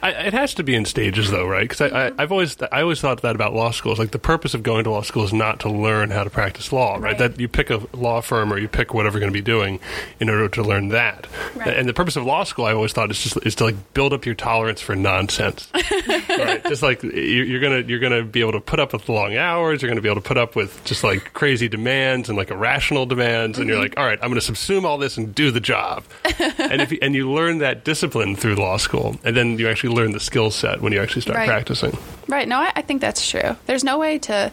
I, 0.02 0.10
it 0.10 0.32
has 0.34 0.54
to 0.54 0.64
be 0.64 0.74
in 0.74 0.84
stages, 0.84 1.30
though, 1.30 1.46
right? 1.46 1.62
Because 1.62 1.80
I, 1.80 1.86
I, 1.86 2.10
mm-hmm. 2.10 2.20
I've 2.20 2.32
always 2.32 2.60
I 2.60 2.82
always 2.82 3.00
thought 3.00 3.22
that 3.22 3.36
about 3.36 3.54
law 3.54 3.70
schools. 3.70 3.98
Like 3.98 4.10
the 4.10 4.18
purpose 4.18 4.54
of 4.54 4.62
going 4.64 4.84
to 4.84 4.90
law 4.90 5.02
school 5.02 5.22
is 5.22 5.32
not 5.32 5.60
to 5.60 5.70
learn 5.70 6.10
how 6.10 6.24
to 6.24 6.30
practice 6.30 6.72
law, 6.72 6.94
right? 6.94 7.02
Right. 7.02 7.18
That 7.18 7.38
you 7.38 7.46
pick 7.48 7.70
a 7.70 7.80
law 7.94 8.20
firm 8.20 8.52
or 8.52 8.58
you 8.58 8.66
pick 8.66 8.92
whatever 8.92 9.18
you're 9.18 9.20
going 9.20 9.32
to 9.32 9.38
be 9.38 9.44
doing 9.44 9.78
in 10.18 10.28
order 10.28 10.48
to 10.48 10.62
learn 10.62 10.88
that. 10.88 11.28
Right. 11.54 11.76
And 11.76 11.88
the 11.88 11.94
purpose 11.94 12.16
of 12.16 12.24
law 12.24 12.42
school, 12.44 12.64
I 12.64 12.72
always 12.72 12.92
thought, 12.92 13.10
is 13.10 13.22
just 13.22 13.38
is 13.46 13.54
to 13.56 13.64
like 13.64 13.94
build 13.94 14.12
up 14.12 14.26
your 14.26 14.34
tolerance 14.34 14.80
for 14.80 14.96
nonsense. 14.96 15.68
right? 16.28 16.62
Just 16.64 16.82
like 16.82 17.02
you're 17.02 17.60
gonna 17.60 17.80
you're 17.86 18.00
gonna 18.00 18.24
be 18.24 18.39
able 18.42 18.52
to 18.52 18.60
put 18.60 18.80
up 18.80 18.92
with 18.92 19.08
long 19.08 19.36
hours. 19.36 19.82
You're 19.82 19.88
gonna 19.90 20.00
be 20.00 20.08
able 20.08 20.20
to 20.20 20.26
put 20.28 20.36
up 20.38 20.56
with 20.56 20.82
just 20.84 21.02
like 21.04 21.32
crazy 21.32 21.68
demands 21.68 22.28
and 22.28 22.36
like 22.38 22.50
irrational 22.50 23.06
demands. 23.06 23.58
And 23.58 23.68
you're 23.68 23.76
Mm-hmm. 23.76 23.82
like, 23.82 23.98
all 23.98 24.04
right, 24.06 24.18
I'm 24.22 24.28
gonna 24.30 24.40
subsume 24.40 24.84
all 24.84 24.98
this 24.98 25.16
and 25.16 25.34
do 25.34 25.50
the 25.50 25.60
job. 25.60 26.04
and 26.58 26.80
if 26.82 26.92
you, 26.92 26.98
and 27.02 27.14
you 27.14 27.30
learn 27.30 27.58
that 27.58 27.84
discipline 27.84 28.36
through 28.36 28.56
law 28.56 28.76
school, 28.76 29.18
and 29.24 29.36
then 29.36 29.58
you 29.58 29.68
actually 29.68 29.94
learn 29.94 30.12
the 30.12 30.20
skill 30.20 30.50
set 30.50 30.80
when 30.80 30.92
you 30.92 31.00
actually 31.00 31.22
start 31.22 31.36
Right. 31.38 31.48
practicing. 31.48 31.96
Right. 32.28 32.46
No, 32.48 32.58
I, 32.58 32.72
I 32.76 32.82
think 32.82 33.00
that's 33.00 33.28
true. 33.28 33.56
There's 33.66 33.84
no 33.84 33.98
way 33.98 34.18
to 34.20 34.52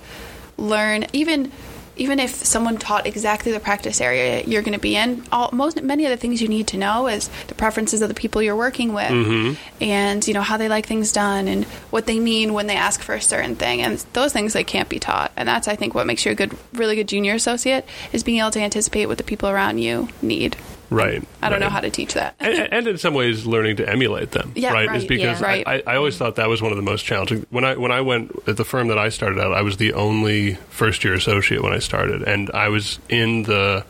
learn 0.57 1.05
even 1.13 1.51
even 1.97 2.19
if 2.19 2.31
someone 2.31 2.77
taught 2.77 3.05
exactly 3.05 3.51
the 3.51 3.59
practice 3.59 4.01
area 4.01 4.43
you're 4.45 4.61
going 4.61 4.73
to 4.73 4.79
be 4.79 4.95
in. 4.95 5.23
All 5.31 5.49
most 5.51 5.81
many 5.81 6.05
of 6.05 6.11
the 6.11 6.17
things 6.17 6.41
you 6.41 6.47
need 6.47 6.67
to 6.67 6.77
know 6.77 7.07
is 7.07 7.29
the 7.47 7.55
preferences 7.55 8.01
of 8.01 8.09
the 8.09 8.15
people 8.15 8.41
you're 8.41 8.55
working 8.55 8.93
with, 8.93 9.09
mm-hmm. 9.09 9.83
and 9.83 10.27
you 10.27 10.33
know 10.33 10.41
how 10.41 10.57
they 10.57 10.69
like 10.69 10.85
things 10.85 11.11
done 11.11 11.47
and 11.47 11.65
what 11.91 12.05
they 12.05 12.19
mean 12.19 12.53
when 12.53 12.67
they 12.67 12.75
ask 12.75 13.01
for 13.01 13.15
a 13.15 13.21
certain 13.21 13.55
thing. 13.55 13.81
And 13.81 13.97
those 14.13 14.33
things 14.33 14.53
they 14.53 14.63
can't 14.63 14.89
be 14.89 14.99
taught. 14.99 15.31
And 15.35 15.47
that's 15.47 15.67
I 15.67 15.75
think 15.75 15.93
what 15.93 16.07
makes 16.07 16.25
you 16.25 16.31
a 16.31 16.35
good, 16.35 16.55
really 16.73 16.95
good 16.95 17.07
junior 17.07 17.33
associate 17.33 17.85
is 18.11 18.23
being 18.23 18.39
able 18.39 18.51
to 18.51 18.59
anticipate 18.59 19.07
what 19.07 19.17
the 19.17 19.23
people 19.23 19.49
around 19.49 19.79
you 19.79 20.09
need. 20.21 20.57
Right. 20.89 21.21
I 21.41 21.49
don't 21.49 21.59
know 21.59 21.69
how 21.69 21.81
to 21.81 21.89
teach 21.89 22.13
that. 22.13 22.35
and, 22.39 22.71
and 22.73 22.87
in 22.87 22.97
some 22.97 23.13
ways 23.13 23.45
learning 23.45 23.75
to 23.77 23.89
emulate 23.89 24.31
them 24.31 24.53
Yeah, 24.55 24.71
right, 24.71 24.95
is 24.95 25.05
because 25.05 25.41
yeah. 25.41 25.45
Right. 25.45 25.63
I, 25.67 25.83
I 25.85 25.95
always 25.97 26.17
thought 26.17 26.35
that 26.37 26.47
was 26.47 26.61
one 26.61 26.71
of 26.71 26.77
the 26.77 26.81
most 26.83 27.03
challenging 27.03 27.45
when 27.49 27.65
i 27.65 27.75
when 27.75 27.91
i 27.91 27.99
went 28.01 28.31
at 28.47 28.55
the 28.57 28.63
firm 28.63 28.87
that 28.87 28.97
i 28.97 29.09
started 29.09 29.39
out 29.39 29.51
i 29.53 29.61
was 29.61 29.77
the 29.77 29.93
only 29.93 30.53
first 30.69 31.03
year 31.03 31.13
associate 31.13 31.61
when 31.61 31.73
i 31.73 31.79
started 31.79 32.23
and 32.23 32.49
i 32.51 32.69
was 32.69 32.99
in 33.09 33.43
the 33.43 33.83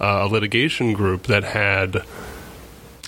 uh, 0.00 0.26
litigation 0.26 0.92
group 0.92 1.24
that 1.24 1.42
had 1.42 2.02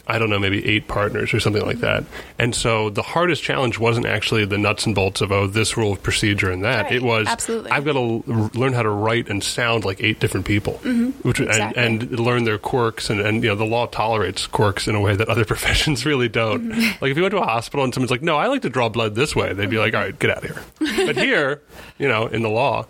I 0.09 0.19
don't 0.19 0.31
know, 0.31 0.38
maybe 0.38 0.65
eight 0.67 0.88
partners 0.88 1.35
or 1.35 1.41
something 1.41 1.65
like 1.65 1.81
that. 1.81 2.05
And 2.38 2.55
so 2.55 2.88
the 2.88 3.03
hardest 3.03 3.43
challenge 3.43 3.79
wasn't 3.79 4.07
actually 4.07 4.47
the 4.47 4.57
nuts 4.57 4.87
and 4.87 4.95
bolts 4.95 5.21
of, 5.21 5.31
oh, 5.31 5.47
this 5.47 5.77
rule 5.77 5.93
of 5.93 6.03
procedure 6.03 6.50
and 6.50 6.65
that. 6.65 6.85
Right, 6.85 6.95
It 6.95 7.03
was, 7.03 7.27
absolutely. 7.27 7.71
I've 7.71 7.85
got 7.85 7.93
to 7.93 8.25
l- 8.27 8.50
learn 8.55 8.73
how 8.73 8.83
to 8.83 8.91
write 8.91 9.29
and 9.29 9.45
sound 9.45 9.85
like 9.85 10.03
eight 10.03 10.19
different 10.19 10.47
people, 10.47 10.75
mm-hmm. 10.83 11.11
which, 11.29 11.41
exactly. 11.41 11.83
and, 11.83 12.03
and 12.03 12.21
learn 12.21 12.45
their 12.45 12.59
quirks. 12.59 13.11
And, 13.11 13.21
and, 13.21 13.43
you 13.43 13.50
know, 13.50 13.55
the 13.55 13.67
law 13.67 13.87
tolerates 13.87 14.47
quirks 14.47 14.88
in 14.88 14.95
a 14.95 15.00
way 15.00 15.15
that 15.15 15.29
other 15.29 15.45
professions 15.47 16.07
really 16.07 16.29
don't. 16.29 16.71
Mm-hmm. 16.71 17.05
Like, 17.05 17.11
if 17.11 17.17
you 17.17 17.23
went 17.23 17.33
to 17.33 17.38
a 17.38 17.47
hospital 17.47 17.85
and 17.85 17.93
someone's 17.93 18.11
like, 18.11 18.23
no, 18.23 18.37
I 18.37 18.47
like 18.47 18.62
to 18.62 18.71
draw 18.71 18.88
blood 18.88 19.15
this 19.15 19.37
way, 19.37 19.53
they'd 19.53 19.69
be 19.69 19.79
like, 19.79 19.95
all 19.95 20.00
right, 20.00 20.19
get 20.19 20.31
out 20.31 20.45
of 20.45 20.50
here. 20.50 21.07
but 21.07 21.17
here, 21.19 21.61
you 21.99 22.09
know, 22.09 22.27
in 22.29 22.43
the 22.43 22.49
law, 22.50 22.87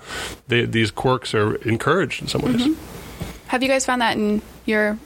they, 0.46 0.64
these 0.66 0.92
quirks 0.92 1.34
are 1.34 1.56
encouraged 1.56 2.22
in 2.22 2.28
some 2.28 2.42
ways. 2.42 2.56
Mm-hmm. 2.56 3.48
Have 3.48 3.62
you 3.62 3.68
guys 3.68 3.84
found 3.86 4.02
that 4.02 4.16
in 4.16 4.42
your 4.66 4.98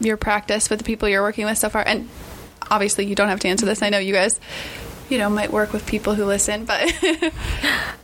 your 0.00 0.16
practice 0.16 0.68
with 0.68 0.78
the 0.78 0.84
people 0.84 1.08
you're 1.08 1.22
working 1.22 1.46
with 1.46 1.58
so 1.58 1.68
far? 1.68 1.84
And 1.86 2.08
obviously, 2.70 3.06
you 3.06 3.14
don't 3.14 3.28
have 3.28 3.40
to 3.40 3.48
answer 3.48 3.66
this. 3.66 3.82
I 3.82 3.90
know 3.90 3.98
you 3.98 4.12
guys, 4.12 4.40
you 5.10 5.18
know, 5.18 5.28
might 5.30 5.50
work 5.52 5.72
with 5.72 5.86
people 5.86 6.14
who 6.14 6.24
listen, 6.24 6.64
but 6.64 6.80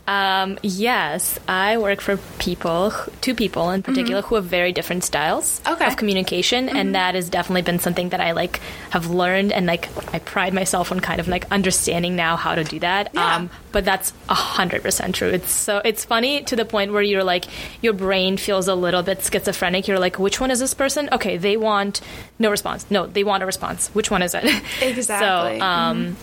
Um, 0.07 0.57
yes, 0.63 1.37
I 1.49 1.77
work 1.79 1.99
for 1.99 2.15
people, 2.39 2.93
two 3.19 3.35
people 3.35 3.71
in 3.71 3.83
particular, 3.83 4.21
who 4.21 4.35
have 4.35 4.45
very 4.45 4.71
different 4.71 5.03
styles 5.03 5.59
Okay. 5.67 5.85
of 5.85 5.97
communication, 5.97 6.69
and 6.69 6.95
that 6.95 7.13
has 7.15 7.29
definitely 7.29 7.63
been 7.63 7.79
something 7.79 8.07
that 8.09 8.21
I 8.21 8.31
like 8.31 8.61
have 8.91 9.07
learned, 9.09 9.51
and 9.51 9.65
like 9.65 9.89
I 10.15 10.19
pride 10.19 10.53
myself 10.53 10.93
on 10.93 11.01
kind 11.01 11.19
of 11.19 11.27
like 11.27 11.45
understanding 11.51 12.15
now 12.15 12.37
how 12.37 12.55
to 12.55 12.63
do 12.63 12.79
that. 12.79 13.09
Yeah. 13.13 13.35
Um, 13.35 13.49
but 13.73 13.83
that's 13.83 14.13
a 14.29 14.33
hundred 14.33 14.81
percent 14.81 15.13
true. 15.13 15.27
It's 15.27 15.51
so 15.51 15.81
it's 15.83 16.05
funny 16.05 16.41
to 16.43 16.55
the 16.55 16.63
point 16.63 16.93
where 16.93 17.01
you're 17.03 17.25
like 17.25 17.43
your 17.83 17.91
brain 17.91 18.37
feels 18.37 18.69
a 18.69 18.75
little 18.75 19.03
bit 19.03 19.21
schizophrenic. 19.29 19.89
You're 19.89 19.99
like, 19.99 20.17
which 20.17 20.39
one 20.39 20.51
is 20.51 20.59
this 20.61 20.73
person? 20.73 21.09
Okay, 21.11 21.35
they 21.35 21.57
want 21.57 21.99
no 22.39 22.49
response. 22.49 22.89
No, 22.89 23.07
they 23.07 23.25
want 23.25 23.43
a 23.43 23.45
response. 23.45 23.89
Which 23.89 24.09
one 24.09 24.21
is 24.21 24.33
it? 24.33 24.45
Exactly. 24.81 25.59
So, 25.59 25.65
um, 25.65 26.15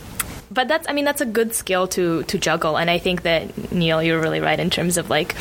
but 0.54 0.68
that's 0.68 0.88
I 0.88 0.92
mean 0.92 1.04
that's 1.04 1.20
a 1.20 1.26
good 1.26 1.54
skill 1.54 1.88
to 1.88 2.22
to 2.24 2.38
juggle, 2.38 2.78
and 2.78 2.88
I 2.88 2.98
think 2.98 3.22
that 3.22 3.72
Neil, 3.72 4.02
you're 4.02 4.20
really 4.20 4.40
right 4.40 4.58
in 4.58 4.70
terms 4.70 4.96
of 4.96 5.10
like 5.10 5.34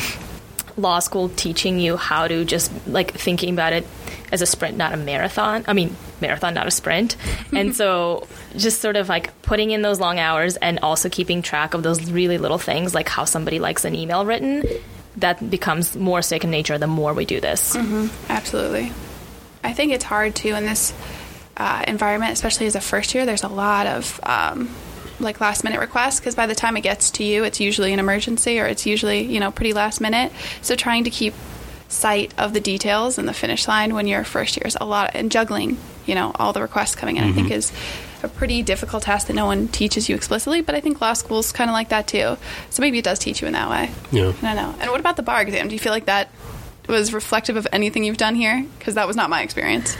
law 0.76 0.98
school 0.98 1.28
teaching 1.28 1.78
you 1.78 1.96
how 1.96 2.26
to 2.26 2.44
just 2.44 2.72
like 2.86 3.12
thinking 3.12 3.54
about 3.54 3.72
it 3.72 3.86
as 4.32 4.42
a 4.42 4.46
sprint, 4.46 4.76
not 4.76 4.92
a 4.92 4.96
marathon. 4.96 5.64
I 5.68 5.72
mean, 5.72 5.96
marathon, 6.20 6.54
not 6.54 6.66
a 6.66 6.70
sprint. 6.70 7.16
and 7.52 7.74
so 7.74 8.26
just 8.56 8.80
sort 8.80 8.96
of 8.96 9.08
like 9.08 9.40
putting 9.42 9.70
in 9.70 9.82
those 9.82 10.00
long 10.00 10.18
hours 10.18 10.56
and 10.56 10.80
also 10.80 11.08
keeping 11.08 11.42
track 11.42 11.74
of 11.74 11.82
those 11.82 12.10
really 12.10 12.38
little 12.38 12.58
things 12.58 12.94
like 12.94 13.08
how 13.08 13.24
somebody 13.24 13.60
likes 13.60 13.84
an 13.84 13.94
email 13.94 14.24
written. 14.24 14.64
That 15.18 15.48
becomes 15.48 15.94
more 15.94 16.22
second 16.22 16.50
nature 16.50 16.76
the 16.76 16.88
more 16.88 17.14
we 17.14 17.24
do 17.24 17.40
this. 17.40 17.76
absolutely. 18.28 18.92
I 19.62 19.72
think 19.72 19.92
it's 19.92 20.04
hard 20.04 20.34
too 20.34 20.54
in 20.54 20.64
this 20.64 20.92
uh, 21.56 21.84
environment, 21.86 22.32
especially 22.32 22.66
as 22.66 22.74
a 22.74 22.80
first 22.80 23.14
year. 23.14 23.24
There's 23.24 23.44
a 23.44 23.48
lot 23.48 23.86
of 23.86 24.20
um, 24.24 24.74
like 25.20 25.40
last 25.40 25.64
minute 25.64 25.80
requests 25.80 26.20
because 26.20 26.34
by 26.34 26.46
the 26.46 26.54
time 26.54 26.76
it 26.76 26.82
gets 26.82 27.10
to 27.12 27.24
you, 27.24 27.44
it's 27.44 27.60
usually 27.60 27.92
an 27.92 27.98
emergency 27.98 28.58
or 28.60 28.66
it's 28.66 28.86
usually 28.86 29.22
you 29.22 29.40
know 29.40 29.50
pretty 29.50 29.72
last 29.72 30.00
minute. 30.00 30.32
So 30.62 30.74
trying 30.74 31.04
to 31.04 31.10
keep 31.10 31.34
sight 31.88 32.34
of 32.38 32.52
the 32.52 32.60
details 32.60 33.18
and 33.18 33.28
the 33.28 33.34
finish 33.34 33.68
line 33.68 33.94
when 33.94 34.06
you're 34.06 34.24
first 34.24 34.56
year 34.56 34.66
is 34.66 34.76
a 34.80 34.84
lot, 34.84 35.12
and 35.14 35.30
juggling 35.30 35.78
you 36.06 36.14
know 36.14 36.32
all 36.36 36.52
the 36.52 36.62
requests 36.62 36.94
coming 36.94 37.16
in, 37.16 37.24
I 37.24 37.32
think 37.32 37.48
mm-hmm. 37.48 37.56
is 37.56 37.72
a 38.22 38.28
pretty 38.28 38.62
difficult 38.62 39.02
task 39.02 39.26
that 39.26 39.34
no 39.34 39.46
one 39.46 39.68
teaches 39.68 40.08
you 40.08 40.16
explicitly. 40.16 40.62
But 40.62 40.74
I 40.74 40.80
think 40.80 41.00
law 41.00 41.12
school's 41.12 41.52
kind 41.52 41.70
of 41.70 41.74
like 41.74 41.90
that 41.90 42.08
too. 42.08 42.36
So 42.70 42.80
maybe 42.80 42.98
it 42.98 43.04
does 43.04 43.18
teach 43.18 43.40
you 43.42 43.46
in 43.46 43.52
that 43.52 43.70
way. 43.70 43.90
Yeah. 44.10 44.32
I 44.42 44.54
don't 44.54 44.56
know. 44.56 44.74
And 44.80 44.90
what 44.90 45.00
about 45.00 45.16
the 45.16 45.22
bar 45.22 45.42
exam? 45.42 45.68
Do 45.68 45.74
you 45.74 45.78
feel 45.78 45.92
like 45.92 46.06
that 46.06 46.30
was 46.88 47.12
reflective 47.12 47.56
of 47.56 47.66
anything 47.72 48.04
you've 48.04 48.16
done 48.16 48.34
here? 48.34 48.66
Because 48.78 48.94
that 48.94 49.06
was 49.06 49.16
not 49.16 49.30
my 49.30 49.42
experience. 49.42 49.96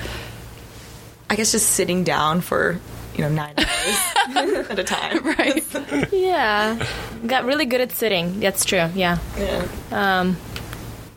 I 1.31 1.37
guess 1.37 1.53
just 1.53 1.71
sitting 1.71 2.05
down 2.05 2.41
for 2.41 2.81
you 3.15 3.23
know 3.23 3.29
nine 3.29 3.55
hours 3.59 4.67
at 4.71 4.79
a 4.79 4.85
time. 4.85 5.23
Right. 5.39 5.65
Yeah, 6.13 6.85
got 7.27 7.45
really 7.45 7.67
good 7.67 7.81
at 7.81 7.93
sitting. 7.93 8.41
That's 8.41 8.65
true. 8.65 8.89
Yeah. 8.95 9.19
Yeah. 9.39 9.67
Um, 9.93 10.37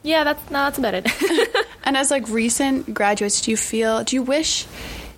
yeah, 0.04 0.24
that's 0.24 0.44
no, 0.52 0.60
that's 0.66 0.78
about 0.78 0.94
it. 0.94 1.08
And 1.84 1.96
as 1.96 2.12
like 2.12 2.28
recent 2.28 2.94
graduates, 2.94 3.40
do 3.40 3.50
you 3.52 3.56
feel? 3.56 4.04
Do 4.04 4.18
you 4.18 4.22
wish? 4.22 4.66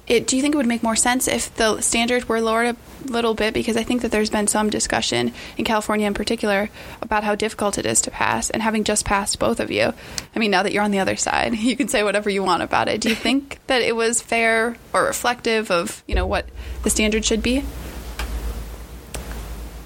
It, 0.10 0.26
do 0.26 0.36
you 0.36 0.42
think 0.42 0.56
it 0.56 0.58
would 0.58 0.66
make 0.66 0.82
more 0.82 0.96
sense 0.96 1.28
if 1.28 1.54
the 1.56 1.82
standard 1.82 2.28
were 2.28 2.42
lowered 2.42 2.76
a 2.76 3.12
little 3.12 3.36
bit? 3.36 3.54
Because 3.54 3.78
I 3.78 3.84
think 3.84 4.02
that 4.02 4.10
there's 4.10 4.32
been 4.32 4.48
some 4.48 4.72
discussion 4.72 5.32
in 5.56 5.66
California, 5.66 6.08
in 6.08 6.16
particular, 6.16 6.72
about 7.00 7.24
how 7.24 7.36
difficult 7.36 7.78
it 7.78 7.86
is 7.86 8.02
to 8.02 8.12
pass. 8.12 8.50
And 8.50 8.64
having 8.64 8.84
just 8.84 9.06
passed 9.06 9.38
both 9.38 9.60
of 9.60 9.70
you, 9.70 9.94
I 10.36 10.40
mean, 10.40 10.50
now 10.50 10.64
that 10.64 10.74
you're 10.74 10.84
on 10.84 10.90
the 10.90 10.98
other 10.98 11.16
side, 11.16 11.54
you 11.58 11.78
can 11.78 11.88
say 11.88 12.02
whatever 12.02 12.28
you 12.30 12.42
want 12.42 12.64
about 12.64 12.88
it. 12.88 13.02
Do 13.02 13.10
you 13.10 13.16
think 13.30 13.60
that 13.68 13.84
it 13.84 13.96
was 13.96 14.20
fair 14.20 14.78
or 14.94 15.04
reflective 15.04 15.70
of 15.70 16.04
you 16.08 16.16
know 16.16 16.26
what 16.26 16.48
the 16.82 16.90
standard 16.90 17.24
should 17.24 17.44
be? 17.44 17.64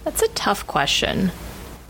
That's 0.05 0.21
a 0.21 0.29
tough 0.29 0.65
question 0.67 1.31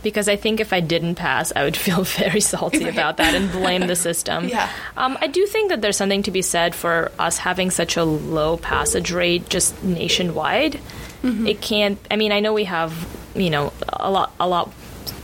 because 0.04 0.28
I 0.30 0.36
think 0.36 0.60
if 0.60 0.72
I 0.74 0.80
didn't 0.82 1.16
pass, 1.16 1.52
I 1.56 1.64
would 1.64 1.78
feel 1.86 2.04
very 2.04 2.40
salty 2.42 2.84
Right. 2.84 2.94
about 2.94 3.18
that 3.18 3.34
and 3.34 3.52
blame 3.52 3.88
the 3.88 3.96
system. 3.96 4.48
Yeah. 4.54 4.70
Um, 4.98 5.18
I 5.22 5.28
do 5.28 5.46
think 5.48 5.70
that 5.70 5.82
there's 5.82 5.98
something 5.98 6.24
to 6.24 6.32
be 6.32 6.42
said 6.44 6.76
for 6.76 7.12
us 7.18 7.38
having 7.38 7.72
such 7.72 7.98
a 7.98 8.04
low 8.04 8.58
passage 8.58 9.12
rate 9.12 9.50
just 9.50 9.84
nationwide. 9.84 10.80
It 11.24 11.62
can't. 11.62 11.98
I 12.12 12.18
mean, 12.18 12.34
I 12.34 12.42
know 12.42 12.52
we 12.54 12.66
have 12.66 12.92
you 13.34 13.50
know 13.50 13.72
a 13.94 14.12
lot 14.12 14.34
a 14.42 14.48
lot 14.48 14.72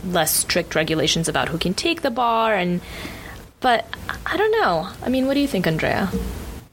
less 0.04 0.34
strict 0.34 0.74
regulations 0.74 1.28
about 1.28 1.48
who 1.50 1.58
can 1.58 1.74
take 1.74 2.00
the 2.02 2.10
bar 2.10 2.54
and. 2.54 2.80
But 3.60 3.84
I 4.24 4.38
don't 4.38 4.52
know. 4.52 4.88
I 5.02 5.10
mean, 5.10 5.26
what 5.26 5.34
do 5.34 5.40
you 5.40 5.46
think, 5.46 5.66
Andrea? 5.66 6.10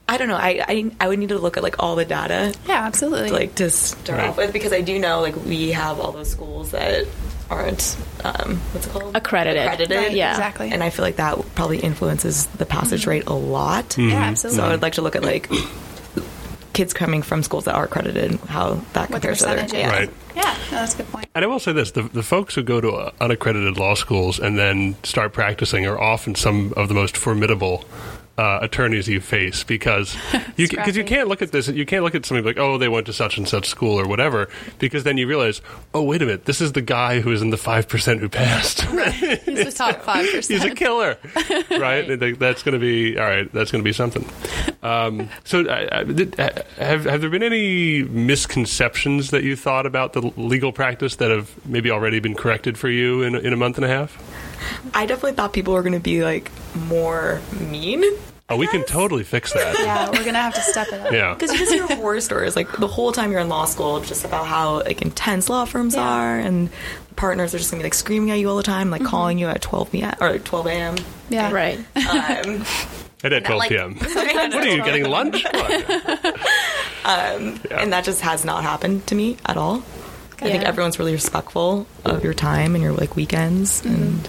I 0.08 0.16
don't 0.16 0.28
know. 0.28 0.36
I, 0.40 0.64
I 0.66 0.90
I 0.98 1.08
would 1.08 1.18
need 1.18 1.28
to 1.28 1.38
look 1.38 1.58
at 1.58 1.62
like 1.62 1.76
all 1.82 1.94
the 1.96 2.06
data 2.06 2.54
Yeah, 2.66 2.86
absolutely. 2.86 3.28
like 3.28 3.54
to 3.56 3.68
start 3.68 4.18
Right. 4.18 4.28
off 4.30 4.38
with 4.38 4.54
because 4.54 4.72
I 4.72 4.80
do 4.80 4.98
know 4.98 5.20
like 5.20 5.36
we 5.44 5.72
have 5.72 6.00
all 6.00 6.12
those 6.12 6.30
schools 6.30 6.70
that 6.70 7.04
aren't 7.50 7.96
um, 8.24 8.56
what's 8.72 8.86
it 8.86 8.90
called 8.90 9.16
Accredited. 9.16 9.62
accredited 9.64 9.96
Right, 9.96 10.12
Yeah. 10.12 10.30
exactly. 10.32 10.70
and 10.70 10.82
I 10.82 10.90
feel 10.90 11.04
like 11.04 11.16
that 11.16 11.38
probably 11.54 11.78
influences 11.78 12.46
the 12.46 12.66
passage 12.66 13.06
rate 13.06 13.26
a 13.26 13.32
lot. 13.34 13.96
yeah, 13.98 14.14
absolutely. 14.16 14.56
So. 14.58 14.64
I 14.64 14.70
would 14.70 14.82
like 14.82 14.94
to 14.94 15.02
look 15.02 15.16
at 15.16 15.22
like 15.22 15.48
kids 16.72 16.92
coming 16.94 17.22
from 17.22 17.42
schools 17.42 17.64
that 17.64 17.74
are 17.74 17.84
accredited, 17.84 18.38
how 18.48 18.74
that 18.92 19.10
what 19.10 19.20
the 19.22 19.28
compares 19.28 19.38
to 19.40 19.46
other. 19.48 19.62
percentage. 19.62 19.78
Yeah. 19.80 19.90
Right. 19.90 20.10
Yeah, 20.36 20.42
no, 20.70 20.78
that's 20.78 20.94
a 20.94 20.98
good 20.98 21.10
point. 21.10 21.26
And 21.34 21.44
I 21.44 21.48
will 21.48 21.58
say 21.58 21.72
this: 21.72 21.90
the, 21.92 22.02
the 22.02 22.22
folks 22.22 22.54
who 22.54 22.62
go 22.62 22.80
to 22.80 22.90
uh, 22.92 23.10
unaccredited 23.20 23.76
law 23.78 23.94
schools 23.94 24.38
and 24.38 24.56
then 24.58 24.94
start 25.02 25.32
practicing 25.32 25.86
are 25.86 25.98
often 26.00 26.34
some 26.36 26.72
of 26.76 26.86
the 26.88 26.94
most 26.94 27.16
formidable 27.16 27.84
uh, 28.38 28.60
attorneys 28.62 29.08
you 29.08 29.20
face 29.20 29.64
because 29.64 30.16
you 30.56 30.68
because 30.68 30.96
you 30.96 31.04
can't 31.04 31.28
look 31.28 31.42
at 31.42 31.50
this 31.50 31.66
you 31.68 31.84
can't 31.84 32.04
look 32.04 32.14
at 32.14 32.24
somebody 32.24 32.46
like 32.46 32.56
oh 32.56 32.78
they 32.78 32.88
went 32.88 33.04
to 33.06 33.12
such 33.12 33.36
and 33.36 33.48
such 33.48 33.66
school 33.68 33.98
or 33.98 34.06
whatever 34.06 34.48
because 34.78 35.02
then 35.02 35.18
you 35.18 35.26
realize 35.26 35.60
oh 35.92 36.04
wait 36.04 36.22
a 36.22 36.24
minute 36.24 36.44
this 36.44 36.60
is 36.60 36.72
the 36.72 36.80
guy 36.80 37.20
who 37.20 37.32
is 37.32 37.42
in 37.42 37.50
the 37.50 37.56
five 37.56 37.88
percent 37.88 38.20
who 38.20 38.28
passed. 38.28 38.82
He's 38.82 39.64
the 39.64 39.72
top 39.74 40.02
five 40.02 40.24
he's 40.32 40.64
a 40.64 40.74
killer. 40.74 41.18
Right. 41.70 42.06
Th- 42.06 42.38
that's 42.38 42.62
going 42.62 42.74
to 42.74 42.78
be 42.78 43.18
all 43.18 43.24
right 43.24 43.52
that's 43.52 43.72
going 43.72 43.82
to 43.82 43.88
be 43.88 43.92
something. 43.92 44.24
Um, 44.82 45.28
so 45.42 45.66
uh, 45.66 46.04
did, 46.04 46.38
uh, 46.38 46.50
have 46.76 47.04
have 47.04 47.20
there 47.20 47.30
been 47.30 47.42
any 47.42 48.04
misconceptions 48.04 49.30
that 49.30 49.42
you 49.42 49.56
thought 49.56 49.84
about 49.84 50.12
the 50.12 50.20
legal 50.36 50.72
practice 50.72 51.16
that 51.16 51.30
have 51.30 51.52
maybe 51.66 51.90
already 51.90 52.20
been 52.20 52.36
corrected 52.36 52.78
for 52.78 52.88
you 52.88 53.22
in, 53.22 53.34
in 53.34 53.52
a 53.52 53.56
month 53.56 53.76
and 53.76 53.84
a 53.84 53.88
half 53.88 54.16
I 54.94 55.06
definitely 55.06 55.32
thought 55.32 55.52
people 55.52 55.74
were 55.74 55.82
going 55.82 55.92
to 55.94 56.00
be 56.00 56.22
like 56.24 56.50
more 56.74 57.40
mean. 57.60 58.04
Oh 58.50 58.56
we 58.56 58.66
can 58.66 58.82
totally 58.84 59.24
fix 59.24 59.52
that. 59.52 59.78
Yeah, 59.78 60.08
we're 60.10 60.24
gonna 60.24 60.40
have 60.40 60.54
to 60.54 60.62
step 60.62 60.88
it 60.88 61.00
up. 61.02 61.12
yeah. 61.12 61.34
Because 61.34 61.52
you 61.52 61.58
just 61.58 61.70
hear 61.70 61.86
horror 61.98 62.18
stories 62.22 62.56
like 62.56 62.72
the 62.78 62.86
whole 62.86 63.12
time 63.12 63.30
you're 63.30 63.42
in 63.42 63.50
law 63.50 63.66
school 63.66 64.00
just 64.00 64.24
about 64.24 64.46
how 64.46 64.76
like 64.84 65.02
intense 65.02 65.50
law 65.50 65.66
firms 65.66 65.94
Yeah. 65.94 66.08
are 66.08 66.38
and 66.38 66.70
partners 67.14 67.54
are 67.54 67.58
just 67.58 67.70
gonna 67.70 67.82
be 67.82 67.84
like 67.84 67.92
screaming 67.92 68.30
at 68.30 68.38
you 68.38 68.48
all 68.48 68.56
the 68.56 68.62
time 68.62 68.88
like 68.88 69.02
mm-hmm. 69.02 69.10
calling 69.10 69.38
you 69.38 69.48
at 69.48 69.60
12 69.60 69.92
p.m 69.92 70.14
or 70.18 70.30
like, 70.30 70.44
12 70.44 70.66
a.m 70.66 70.96
Yeah, 71.28 71.52
Right. 71.52 71.78
um, 71.96 72.64
and 73.22 73.34
at 73.34 73.44
12 73.44 73.58
like- 73.58 73.68
p.m 73.68 73.96
what 73.98 74.54
are 74.54 74.66
you 74.66 74.82
getting 74.82 75.04
lunch? 75.04 75.44
Come 75.44 75.60
on. 75.60 76.32
Um, 77.04 77.60
and 77.70 77.92
that 77.92 78.04
just 78.04 78.20
has 78.20 78.44
not 78.44 78.62
happened 78.64 79.06
to 79.06 79.14
me 79.14 79.36
at 79.46 79.56
all. 79.56 79.82
I 80.40 80.50
think 80.50 80.64
everyone's 80.64 80.98
really 80.98 81.12
respectful 81.12 81.86
of 82.04 82.22
your 82.22 82.34
time 82.34 82.74
and 82.74 82.82
your 82.84 82.92
like 82.92 83.16
weekends 83.16 83.80
mm-hmm. 83.82 83.94
and 83.94 84.28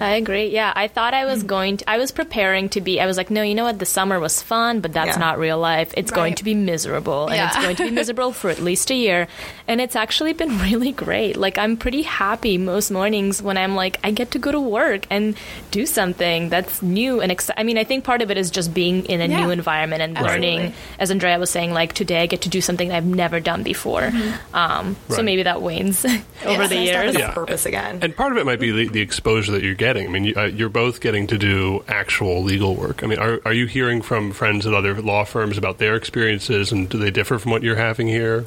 I 0.00 0.16
agree. 0.16 0.48
Yeah, 0.48 0.72
I 0.74 0.88
thought 0.88 1.14
I 1.14 1.24
was 1.24 1.42
going 1.42 1.78
to, 1.78 1.90
I 1.90 1.98
was 1.98 2.10
preparing 2.12 2.68
to 2.70 2.80
be, 2.80 3.00
I 3.00 3.06
was 3.06 3.16
like, 3.16 3.30
no, 3.30 3.42
you 3.42 3.54
know 3.54 3.64
what? 3.64 3.78
The 3.78 3.86
summer 3.86 4.18
was 4.20 4.42
fun, 4.42 4.80
but 4.80 4.92
that's 4.92 5.16
Yeah. 5.16 5.18
not 5.18 5.38
real 5.38 5.58
life. 5.58 5.92
It's 5.96 6.10
going 6.10 6.34
to 6.36 6.44
be 6.44 6.54
miserable. 6.54 7.26
And 7.26 7.36
Yeah. 7.36 7.48
it's 7.48 7.56
going 7.56 7.76
to 7.76 7.84
be 7.84 7.90
miserable 7.90 8.32
for 8.32 8.50
at 8.50 8.60
least 8.60 8.90
a 8.90 8.94
year. 8.94 9.28
And 9.66 9.80
it's 9.80 9.96
actually 9.96 10.32
been 10.32 10.58
really 10.70 10.92
great. 10.92 11.36
Like, 11.36 11.58
I'm 11.58 11.76
pretty 11.76 12.02
happy 12.02 12.58
most 12.58 12.90
mornings 12.90 13.42
when 13.42 13.56
I'm 13.58 13.74
like, 13.74 13.98
I 14.04 14.10
get 14.10 14.30
to 14.32 14.38
go 14.38 14.52
to 14.52 14.60
work 14.60 15.06
and 15.10 15.36
do 15.70 15.86
something 15.86 16.48
that's 16.48 16.82
new 16.82 17.20
and 17.20 17.30
exciting. 17.32 17.60
I 17.60 17.64
mean, 17.64 17.78
I 17.78 17.84
think 17.84 18.04
part 18.04 18.22
of 18.22 18.30
it 18.30 18.38
is 18.38 18.50
just 18.50 18.72
being 18.74 19.04
in 19.06 19.20
a 19.20 19.26
Yeah. 19.26 19.44
new 19.44 19.50
environment 19.50 20.02
and 20.02 20.16
Absolutely. 20.16 20.48
learning. 20.56 20.74
As 20.98 21.10
Andrea 21.10 21.38
was 21.38 21.50
saying, 21.50 21.72
like, 21.72 21.92
today 21.92 22.22
I 22.22 22.26
get 22.26 22.42
to 22.42 22.48
do 22.48 22.60
something 22.60 22.92
I've 22.92 23.04
never 23.06 23.40
done 23.40 23.62
before. 23.62 24.12
Um, 24.54 24.96
So 25.08 25.22
maybe 25.22 25.42
that 25.44 25.62
wanes 25.62 26.04
over 26.44 26.62
Yes, 26.62 26.68
the 26.68 26.76
years. 26.76 27.14
Yeah. 27.18 27.30
purpose 27.32 27.66
again 27.66 27.98
And 28.02 28.14
part 28.16 28.32
of 28.32 28.38
it 28.38 28.46
might 28.46 28.60
be 28.60 28.70
the, 28.70 28.88
the 28.88 29.00
exposure 29.00 29.52
that 29.52 29.62
you're 29.62 29.74
getting. 29.78 30.06
I 30.06 30.10
mean, 30.10 30.24
you, 30.24 30.34
uh, 30.36 30.44
you're 30.44 30.68
both 30.68 31.00
getting 31.00 31.26
to 31.28 31.38
do 31.38 31.82
actual 31.88 32.42
legal 32.42 32.76
work. 32.76 33.02
I 33.02 33.06
mean, 33.06 33.18
are, 33.18 33.40
are 33.46 33.54
you 33.54 33.66
hearing 33.66 34.02
from 34.02 34.32
friends 34.32 34.66
at 34.66 34.74
other 34.74 35.00
law 35.00 35.24
firms 35.24 35.56
about 35.56 35.78
their 35.78 35.96
experiences, 35.96 36.70
and 36.72 36.88
do 36.88 36.98
they 36.98 37.10
differ 37.10 37.38
from 37.38 37.52
what 37.52 37.62
you're 37.62 37.76
having 37.76 38.06
here? 38.08 38.44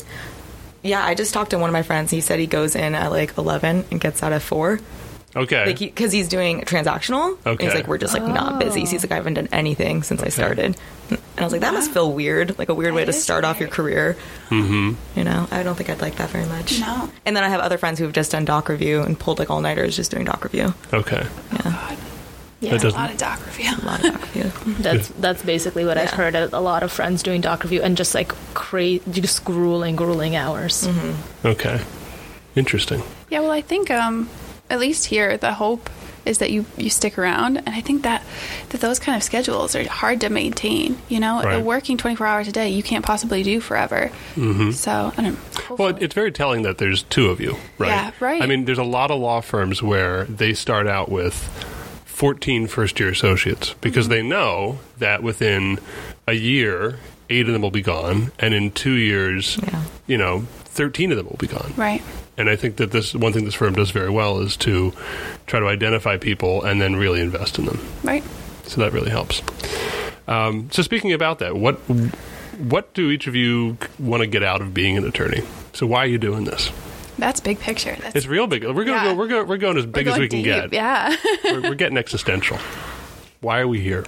yeah 0.83 1.05
I 1.05 1.15
just 1.15 1.33
talked 1.33 1.51
to 1.51 1.59
one 1.59 1.69
of 1.69 1.73
my 1.73 1.83
friends 1.83 2.11
he 2.11 2.21
said 2.21 2.39
he 2.39 2.47
goes 2.47 2.75
in 2.75 2.95
at 2.95 3.11
like 3.11 3.37
11 3.37 3.85
and 3.91 4.01
gets 4.01 4.23
out 4.23 4.33
at 4.33 4.41
4 4.41 4.79
Okay. 5.35 5.65
like 5.67 5.79
because 5.79 6.11
he's 6.11 6.27
doing 6.27 6.61
transactional. 6.61 7.37
Okay. 7.45 7.65
He's 7.65 7.73
like, 7.73 7.87
we're 7.87 7.97
just 7.97 8.13
like 8.13 8.23
not 8.23 8.59
busy. 8.59 8.81
He's 8.81 9.03
like, 9.03 9.11
I 9.11 9.15
haven't 9.15 9.35
done 9.35 9.47
anything 9.51 10.03
since 10.03 10.21
I 10.21 10.27
started. 10.29 10.75
And 11.09 11.19
I 11.37 11.43
was 11.43 11.51
like, 11.53 11.61
that 11.61 11.73
must 11.73 11.91
feel 11.91 12.11
weird, 12.11 12.57
like 12.59 12.69
a 12.69 12.73
weird 12.73 12.93
way 12.93 13.01
to 13.03 13.11
That 13.11 13.15
is 13.17 13.23
start 13.23 13.45
off 13.45 13.59
your 13.59 13.69
career. 13.69 14.17
Mm-hmm. 14.49 15.17
You 15.17 15.23
know, 15.23 15.47
I 15.51 15.63
don't 15.63 15.75
think 15.75 15.89
I'd 15.89 16.01
like 16.01 16.15
that 16.17 16.29
very 16.31 16.45
much. 16.45 16.79
No. 16.79 17.09
And 17.25 17.35
then 17.35 17.43
I 17.43 17.49
have 17.49 17.61
other 17.61 17.77
friends 17.77 17.97
who 17.99 18.05
have 18.05 18.13
just 18.13 18.31
done 18.31 18.43
doc 18.45 18.67
review 18.69 19.01
and 19.01 19.17
pulled 19.17 19.39
like 19.39 19.49
all 19.49 19.61
nighters 19.61 19.95
just 19.95 20.11
doing 20.11 20.25
doc 20.25 20.43
review. 20.43 20.73
okay. 20.93 21.25
Yeah, 21.53 21.95
Yeah. 22.59 22.77
That 22.77 22.83
A 22.83 22.89
lot 22.89 23.11
of 23.11 23.17
doc 23.17 23.45
review. 23.45 23.71
a 23.81 23.85
lot 23.85 24.05
of 24.05 24.11
doc 24.11 24.21
review. 24.35 24.51
That's 24.79 25.07
that's 25.07 25.43
basically 25.43 25.85
what 25.85 25.97
I've 25.97 26.11
heard. 26.11 26.35
A 26.35 26.59
lot 26.59 26.83
of 26.83 26.91
friends 26.91 27.23
doing 27.23 27.41
doc 27.41 27.63
review 27.63 27.81
and 27.81 27.95
just 27.97 28.13
like 28.13 28.33
crazy, 28.53 29.01
just 29.21 29.43
grueling, 29.45 29.95
grueling 29.95 30.35
hours. 30.35 30.87
Okay. 31.45 31.81
Interesting. 32.55 33.01
Yeah, 33.29 33.39
well, 33.39 33.51
I 33.51 33.61
think 33.61 33.89
um, 33.89 34.29
at 34.71 34.79
least 34.79 35.05
here 35.05 35.37
the 35.37 35.53
hope 35.53 35.89
is 36.23 36.37
that 36.37 36.51
you 36.51 36.65
you 36.77 36.89
stick 36.91 37.17
around, 37.17 37.57
and 37.57 37.69
I 37.69 37.81
think 37.81 38.03
that 38.03 38.23
that 38.69 38.79
those 38.79 38.99
kind 38.99 39.15
of 39.17 39.23
schedules 39.23 39.75
are 39.75 39.87
hard 39.89 40.21
to 40.21 40.29
maintain. 40.29 40.97
You 41.09 41.19
know, 41.19 41.41
Right. 41.41 41.63
working 41.63 41.97
twenty 41.97 42.15
four 42.15 42.27
hours 42.27 42.47
a 42.47 42.51
day, 42.51 42.69
you 42.69 42.83
can't 42.83 43.03
possibly 43.03 43.41
do 43.41 43.59
forever. 43.59 44.11
So 44.35 45.11
I 45.17 45.21
don't. 45.21 45.33
know. 45.69 45.75
Well, 45.77 45.97
it's 45.99 46.13
very 46.13 46.31
telling 46.31 46.61
that 46.61 46.77
there's 46.77 47.01
two 47.03 47.29
of 47.29 47.41
you, 47.41 47.57
right? 47.79 47.87
Yeah, 47.89 48.11
right. 48.19 48.41
I 48.41 48.45
mean, 48.45 48.65
there's 48.65 48.77
a 48.77 48.83
lot 48.83 49.09
of 49.09 49.19
law 49.19 49.41
firms 49.41 49.81
where 49.81 50.25
they 50.25 50.53
start 50.53 50.85
out 50.85 51.09
with 51.09 51.33
14 52.05 52.67
first 52.67 52.99
year 52.99 53.09
associates 53.09 53.73
because 53.81 54.05
Mm-hmm. 54.05 54.13
they 54.13 54.21
know 54.21 54.79
that 54.99 55.23
within 55.23 55.79
a 56.27 56.33
year, 56.33 56.99
eight 57.31 57.47
of 57.47 57.53
them 57.53 57.63
will 57.63 57.71
be 57.71 57.81
gone, 57.81 58.31
and 58.37 58.53
in 58.53 58.69
two 58.71 58.93
years, 58.93 59.57
Yeah. 59.63 59.81
you 60.05 60.17
know, 60.19 60.41
13 60.65 61.09
of 61.11 61.17
them 61.17 61.25
will 61.27 61.37
be 61.39 61.47
gone. 61.47 61.73
right. 61.77 62.01
And 62.41 62.49
I 62.49 62.55
think 62.55 62.75
that 62.77 62.91
this 62.91 63.13
one 63.13 63.31
thing 63.33 63.45
this 63.45 63.53
firm 63.53 63.75
does 63.75 63.91
very 63.91 64.09
well 64.09 64.39
is 64.39 64.57
to 64.57 64.91
try 65.47 65.59
to 65.59 65.67
identify 65.67 66.17
people 66.17 66.63
and 66.63 66.81
then 66.81 66.95
really 66.95 67.21
invest 67.21 67.57
in 67.59 67.65
them. 67.65 67.79
Right. 68.03 68.23
So 68.65 68.81
that 68.81 68.91
really 68.93 69.11
helps. 69.11 69.41
Um, 70.27 70.69
so 70.71 70.81
speaking 70.81 71.13
about 71.13 71.39
that, 71.39 71.55
what 71.55 71.75
what 72.57 72.93
do 72.93 73.09
each 73.11 73.27
of 73.27 73.35
you 73.35 73.77
want 73.99 74.21
to 74.21 74.27
get 74.27 74.43
out 74.43 74.61
of 74.61 74.73
being 74.73 74.97
an 74.97 75.05
attorney? 75.05 75.43
So 75.73 75.85
why 75.85 75.99
are 76.03 76.07
you 76.07 76.17
doing 76.17 76.43
this? 76.45 76.71
That's 77.17 77.39
big 77.39 77.59
picture. 77.59 77.95
That's 77.99 78.15
It's 78.15 78.25
real 78.25 78.47
big. 78.47 78.63
We're 78.63 78.73
going 78.73 78.87
Yeah. 78.87 79.03
go. 79.11 79.15
We're 79.15 79.27
going. 79.27 79.47
We're 79.47 79.57
going 79.57 79.77
as 79.77 79.85
big 79.85 80.07
as 80.07 80.17
we 80.17 80.27
can 80.27 80.39
deep, 80.39 80.45
get. 80.45 80.73
Yeah. 80.73 81.15
we're, 81.43 81.61
we're 81.61 81.75
getting 81.75 81.97
existential. 81.97 82.57
Why 83.41 83.59
are 83.59 83.67
we 83.67 83.79
here? 83.79 84.05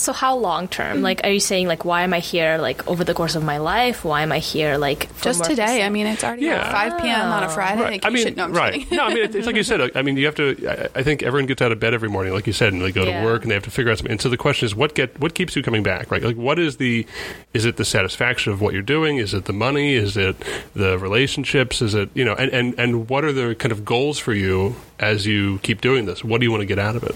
So 0.00 0.12
how 0.12 0.36
long 0.36 0.66
term? 0.68 0.98
Mm. 0.98 1.02
Like, 1.02 1.20
are 1.24 1.30
you 1.30 1.40
saying 1.40 1.68
like, 1.68 1.84
why 1.84 2.02
am 2.02 2.12
I 2.14 2.20
here? 2.20 2.56
Like 2.58 2.86
over 2.88 3.04
the 3.04 3.14
course 3.14 3.34
of 3.36 3.44
my 3.44 3.58
life? 3.58 4.04
Why 4.04 4.22
am 4.22 4.32
I 4.32 4.38
here? 4.38 4.78
Like 4.78 5.06
for 5.12 5.24
Just 5.24 5.40
more 5.40 5.48
today. 5.48 5.80
faci- 5.80 5.86
I 5.86 5.88
mean, 5.90 6.06
it's 6.06 6.24
already 6.24 6.46
Yeah. 6.46 6.62
like 6.62 6.92
5 6.92 7.02
p.m. 7.02 7.20
on 7.30 7.42
a 7.44 7.48
Friday. 7.48 7.82
Like, 7.82 8.04
I 8.04 8.08
you 8.08 8.14
mean, 8.14 8.24
should, 8.26 8.36
no, 8.36 8.44
I'm 8.44 8.52
right? 8.52 8.90
no, 8.90 9.04
I 9.04 9.08
mean, 9.14 9.24
it's, 9.24 9.34
it's 9.36 9.46
like 9.46 9.56
you 9.56 9.62
said. 9.62 9.94
I 9.94 10.02
mean, 10.02 10.16
you 10.16 10.26
have 10.26 10.34
to. 10.36 10.88
I, 10.94 11.00
I 11.00 11.02
think 11.02 11.22
everyone 11.22 11.46
gets 11.46 11.60
out 11.62 11.70
of 11.72 11.78
bed 11.80 11.92
every 11.94 12.08
morning, 12.08 12.32
like 12.32 12.46
you 12.46 12.52
said, 12.52 12.72
and 12.72 12.80
they 12.82 12.92
go 12.92 13.04
Yeah. 13.04 13.20
to 13.20 13.24
work 13.26 13.42
and 13.42 13.50
they 13.50 13.54
have 13.54 13.64
to 13.64 13.70
figure 13.70 13.92
out 13.92 13.98
something. 13.98 14.12
And 14.12 14.20
so 14.20 14.28
the 14.28 14.36
question 14.36 14.66
is, 14.66 14.74
what 14.74 14.94
get 14.94 15.18
what 15.20 15.34
keeps 15.34 15.54
you 15.54 15.62
coming 15.62 15.82
back? 15.82 16.10
Right? 16.10 16.22
Like, 16.22 16.36
what 16.36 16.58
is 16.58 16.78
the? 16.78 17.06
Is 17.52 17.64
it 17.66 17.76
the 17.76 17.84
satisfaction 17.84 18.52
of 18.52 18.60
what 18.60 18.72
you're 18.72 18.82
doing? 18.82 19.18
Is 19.18 19.34
it 19.34 19.44
the 19.44 19.52
money? 19.52 19.94
Is 19.94 20.16
it 20.16 20.36
the 20.74 20.98
relationships? 20.98 21.82
Is 21.82 21.94
it 21.94 22.08
you 22.14 22.24
know? 22.24 22.34
And 22.34 22.50
and 22.52 22.74
and 22.78 23.08
what 23.10 23.24
are 23.24 23.32
the 23.32 23.54
kind 23.54 23.72
of 23.72 23.84
goals 23.84 24.18
for 24.18 24.32
you 24.32 24.76
as 24.98 25.26
you 25.26 25.58
keep 25.58 25.80
doing 25.80 26.06
this? 26.06 26.24
What 26.24 26.40
do 26.40 26.46
you 26.46 26.50
want 26.50 26.62
to 26.62 26.66
get 26.66 26.78
out 26.78 26.96
of 26.96 27.04
it? 27.04 27.14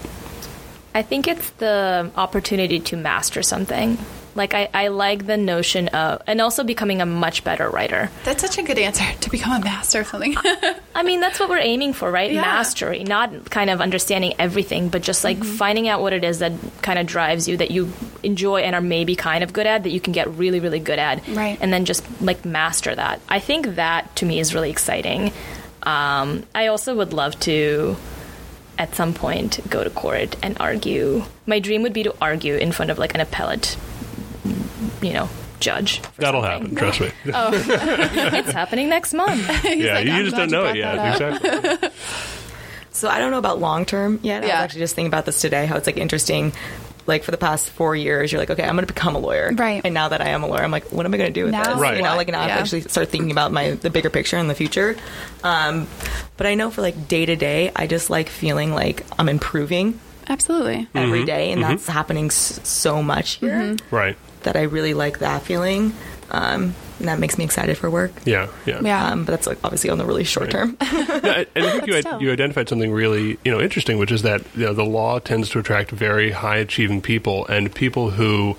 I 0.95 1.01
think 1.01 1.27
it's 1.27 1.49
the 1.51 2.09
opportunity 2.15 2.79
to 2.79 2.95
master 2.95 3.43
something. 3.43 3.97
Like 4.33 4.53
I, 4.53 4.69
I 4.73 4.87
like 4.87 5.27
the 5.27 5.35
notion 5.35 5.89
of, 5.89 6.21
and 6.25 6.39
also 6.39 6.63
becoming 6.63 7.01
a 7.01 7.05
much 7.05 7.43
better 7.43 7.69
writer. 7.69 8.09
That's 8.23 8.41
such 8.41 8.57
a 8.57 8.63
good 8.63 8.79
answer 8.79 9.03
to 9.19 9.29
become 9.29 9.61
a 9.61 9.63
master 9.63 9.99
of 10.01 10.07
something. 10.07 10.35
I 10.95 11.03
mean, 11.03 11.19
that's 11.19 11.37
what 11.37 11.49
we're 11.49 11.57
aiming 11.57 11.91
for, 11.93 12.09
right? 12.09 12.31
Yeah. 12.31 12.41
Mastery, 12.41 13.03
not 13.03 13.49
kind 13.49 13.69
of 13.69 13.81
understanding 13.81 14.35
everything, 14.39 14.87
but 14.87 15.03
just 15.03 15.25
like 15.25 15.43
finding 15.43 15.89
out 15.89 15.99
what 15.99 16.13
it 16.13 16.23
is 16.23 16.39
that 16.39 16.53
kind 16.81 16.97
of 16.97 17.07
drives 17.07 17.45
you, 17.49 17.57
that 17.57 17.71
you 17.71 17.91
enjoy 18.23 18.61
and 18.61 18.73
are 18.73 18.81
maybe 18.81 19.17
kind 19.17 19.43
of 19.43 19.51
good 19.51 19.67
at, 19.67 19.83
that 19.83 19.91
you 19.91 19.99
can 19.99 20.13
get 20.13 20.29
really, 20.29 20.61
really 20.61 20.79
good 20.79 20.99
at, 20.99 21.27
Right. 21.27 21.57
And 21.59 21.73
then 21.73 21.83
just 21.83 22.05
like 22.21 22.45
master 22.45 22.95
that. 22.95 23.19
I 23.27 23.39
think 23.39 23.75
that 23.75 24.15
to 24.17 24.25
me 24.25 24.39
is 24.39 24.55
really 24.55 24.69
exciting. 24.69 25.33
Um, 25.83 26.45
I 26.55 26.67
also 26.67 26.95
would 26.95 27.11
love 27.11 27.37
to, 27.41 27.97
at 28.77 28.95
some 28.95 29.13
point, 29.13 29.59
go 29.69 29.83
to 29.83 29.89
court 29.89 30.35
and 30.43 30.57
argue. 30.59 31.23
My 31.45 31.59
dream 31.59 31.83
would 31.83 31.93
be 31.93 32.03
to 32.03 32.15
argue 32.21 32.55
in 32.55 32.71
front 32.71 32.91
of 32.91 32.97
like 32.97 33.13
an 33.15 33.21
appellate, 33.21 33.77
you 35.01 35.13
know, 35.13 35.29
judge. 35.59 36.01
That'll 36.17 36.41
something. 36.43 36.75
happen. 36.75 36.97
Trust 36.97 37.01
me. 37.01 37.11
oh, 37.33 37.49
it's 38.37 38.51
happening 38.51 38.89
next 38.89 39.13
month. 39.13 39.41
Yeah, 39.65 39.95
like, 39.95 40.05
you 40.05 40.11
"I'm 40.13 40.25
just 40.25 40.35
don't 40.35 40.51
know 40.51 40.65
it 40.65 40.77
brought 40.79 41.21
yet. 41.21 41.21
Exactly. 41.21 41.89
So 42.91 43.09
I 43.09 43.19
don't 43.19 43.31
know 43.31 43.39
about 43.39 43.59
long 43.59 43.85
term 43.85 44.19
yet. 44.23 44.43
I 44.43 44.47
Yeah. 44.47 44.53
was 44.55 44.63
actually 44.65 44.79
just 44.81 44.95
thinking 44.95 45.09
about 45.09 45.25
this 45.25 45.41
today. 45.41 45.65
How 45.65 45.75
it's 45.75 45.85
like 45.87 45.97
interesting. 45.97 46.53
Like 47.07 47.23
for 47.23 47.31
the 47.31 47.37
past 47.37 47.69
four 47.69 47.95
years, 47.95 48.31
you're 48.31 48.41
like, 48.41 48.49
okay, 48.49 48.63
I'm 48.63 48.75
going 48.75 48.85
to 48.87 48.91
become 48.91 49.15
a 49.15 49.19
lawyer, 49.19 49.51
Right. 49.53 49.81
And 49.83 49.93
now 49.93 50.09
that 50.09 50.21
I 50.21 50.29
am 50.29 50.41
a 50.43 50.47
lawyer, 50.47 50.63
I'm 50.63 50.71
like, 50.71 50.91
what 50.91 51.05
am 51.05 51.13
I 51.13 51.17
going 51.17 51.31
to 51.31 51.39
do 51.39 51.43
with 51.45 51.51
Now 51.51 51.63
this? 51.73 51.79
Right. 51.79 51.97
You 51.97 52.03
know, 52.03 52.15
like 52.15 52.27
now 52.29 52.39
I 52.41 52.47
Yeah. 52.47 52.55
have 52.55 52.57
to 52.57 52.61
actually 52.77 52.81
start 52.89 53.09
thinking 53.09 53.29
about 53.31 53.51
my 53.51 53.71
the 53.71 53.89
bigger 53.91 54.09
picture 54.09 54.37
in 54.37 54.47
the 54.47 54.55
future. 54.55 54.95
Um, 55.43 55.87
but 56.37 56.47
I 56.47 56.55
know 56.55 56.71
for 56.71 56.81
like 56.81 57.07
day 57.07 57.25
to 57.27 57.35
day, 57.35 57.71
I 57.75 57.85
just 57.85 58.09
like 58.09 58.27
feeling 58.29 58.73
like 58.73 59.05
I'm 59.19 59.29
improving 59.29 59.99
Absolutely. 60.27 60.87
every 60.95 61.19
Mm-hmm. 61.19 61.25
day, 61.27 61.51
and 61.51 61.61
that's 61.61 61.85
happening 61.87 62.25
s- 62.27 62.59
so 62.63 63.03
much 63.03 63.33
here 63.35 63.75
Right. 63.91 64.17
that 64.41 64.55
I 64.55 64.63
really 64.63 64.95
like 64.95 65.19
that 65.19 65.43
feeling. 65.43 65.93
Um, 66.31 66.73
and 66.99 67.07
that 67.07 67.19
makes 67.19 67.37
me 67.37 67.43
excited 67.43 67.77
for 67.77 67.89
work. 67.89 68.11
Yeah. 68.25 68.47
Yeah. 68.65 68.79
Yeah. 68.81 69.07
Um, 69.11 69.25
but 69.25 69.31
that's 69.31 69.47
like 69.47 69.59
obviously 69.63 69.89
on 69.89 69.97
the 69.97 70.05
really 70.05 70.23
short 70.23 70.51
term. 70.51 70.77
Yeah, 71.25 71.43
and 71.55 71.65
I 71.65 71.71
think 71.71 71.87
you, 71.87 71.93
But 71.93 71.95
had, 71.95 72.05
still. 72.05 72.21
you 72.21 72.31
identified 72.31 72.69
something 72.69 72.91
really 72.91 73.37
you 73.43 73.51
know 73.51 73.59
interesting, 73.59 73.97
which 73.97 74.11
is 74.11 74.21
that 74.23 74.41
you 74.55 74.65
know, 74.65 74.73
the 74.73 74.85
law 74.85 75.19
tends 75.19 75.49
to 75.49 75.59
attract 75.59 75.91
very 75.91 76.31
high 76.31 76.57
achieving 76.57 77.01
people 77.01 77.45
and 77.47 77.73
people 77.73 78.11
who 78.11 78.55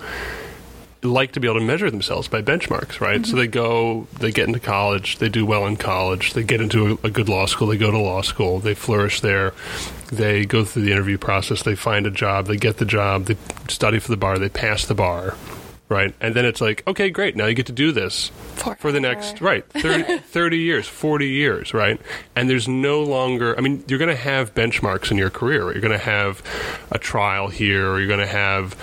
like 1.03 1.31
to 1.33 1.39
be 1.39 1.47
able 1.47 1.59
to 1.59 1.65
measure 1.65 1.89
themselves 1.91 2.27
by 2.27 2.41
benchmarks, 2.41 2.99
right? 2.99 3.25
So 3.25 3.35
they 3.37 3.47
go, 3.47 4.07
they 4.19 4.31
get 4.31 4.47
into 4.47 4.59
college, 4.59 5.19
they 5.19 5.29
do 5.29 5.45
well 5.45 5.65
in 5.67 5.77
college, 5.77 6.33
they 6.33 6.43
get 6.43 6.59
into 6.59 6.97
a, 7.03 7.07
a 7.07 7.09
good 7.11 7.29
law 7.29 7.45
school, 7.45 7.67
they 7.67 7.77
go 7.77 7.91
to 7.91 7.97
law 7.99 8.21
school, 8.21 8.59
they 8.59 8.73
flourish 8.73 9.21
there, 9.21 9.53
they 10.11 10.43
go 10.45 10.65
through 10.65 10.81
the 10.83 10.91
interview 10.91 11.17
process, 11.17 11.61
they 11.63 11.75
find 11.75 12.07
a 12.07 12.11
job, 12.11 12.47
they 12.47 12.57
get 12.57 12.77
the 12.77 12.85
job, 12.85 13.25
they 13.25 13.37
study 13.69 13.99
for 13.99 14.09
the 14.09 14.17
bar, 14.17 14.37
they 14.39 14.49
pass 14.49 14.85
the 14.85 14.95
bar. 14.95 15.35
Right, 15.89 16.13
and 16.19 16.35
then 16.35 16.43
it's 16.43 16.59
like, 16.59 16.83
okay, 16.85 17.09
great. 17.09 17.37
Now 17.37 17.45
you 17.45 17.53
get 17.53 17.67
to 17.67 17.71
do 17.71 17.93
this 17.93 18.29
for 18.79 18.91
the 18.91 18.99
next 18.99 19.39
right 19.39 19.63
30, 19.71 20.17
30 20.17 20.57
years, 20.57 20.85
forty 20.85 21.29
years, 21.29 21.73
right? 21.73 21.97
And 22.35 22.49
there's 22.49 22.67
no 22.67 23.01
longer. 23.03 23.57
I 23.57 23.61
mean, 23.61 23.85
you're 23.87 23.97
going 23.99 24.09
to 24.13 24.21
have 24.21 24.53
benchmarks 24.53 25.11
in 25.11 25.17
your 25.17 25.29
career. 25.29 25.65
Right? 25.65 25.75
You're 25.75 25.81
going 25.81 25.97
to 25.97 26.05
have 26.05 26.43
a 26.91 26.99
trial 26.99 27.47
here, 27.47 27.89
or 27.89 27.99
you're 27.99 28.07
going 28.09 28.19
to 28.19 28.27
have 28.27 28.75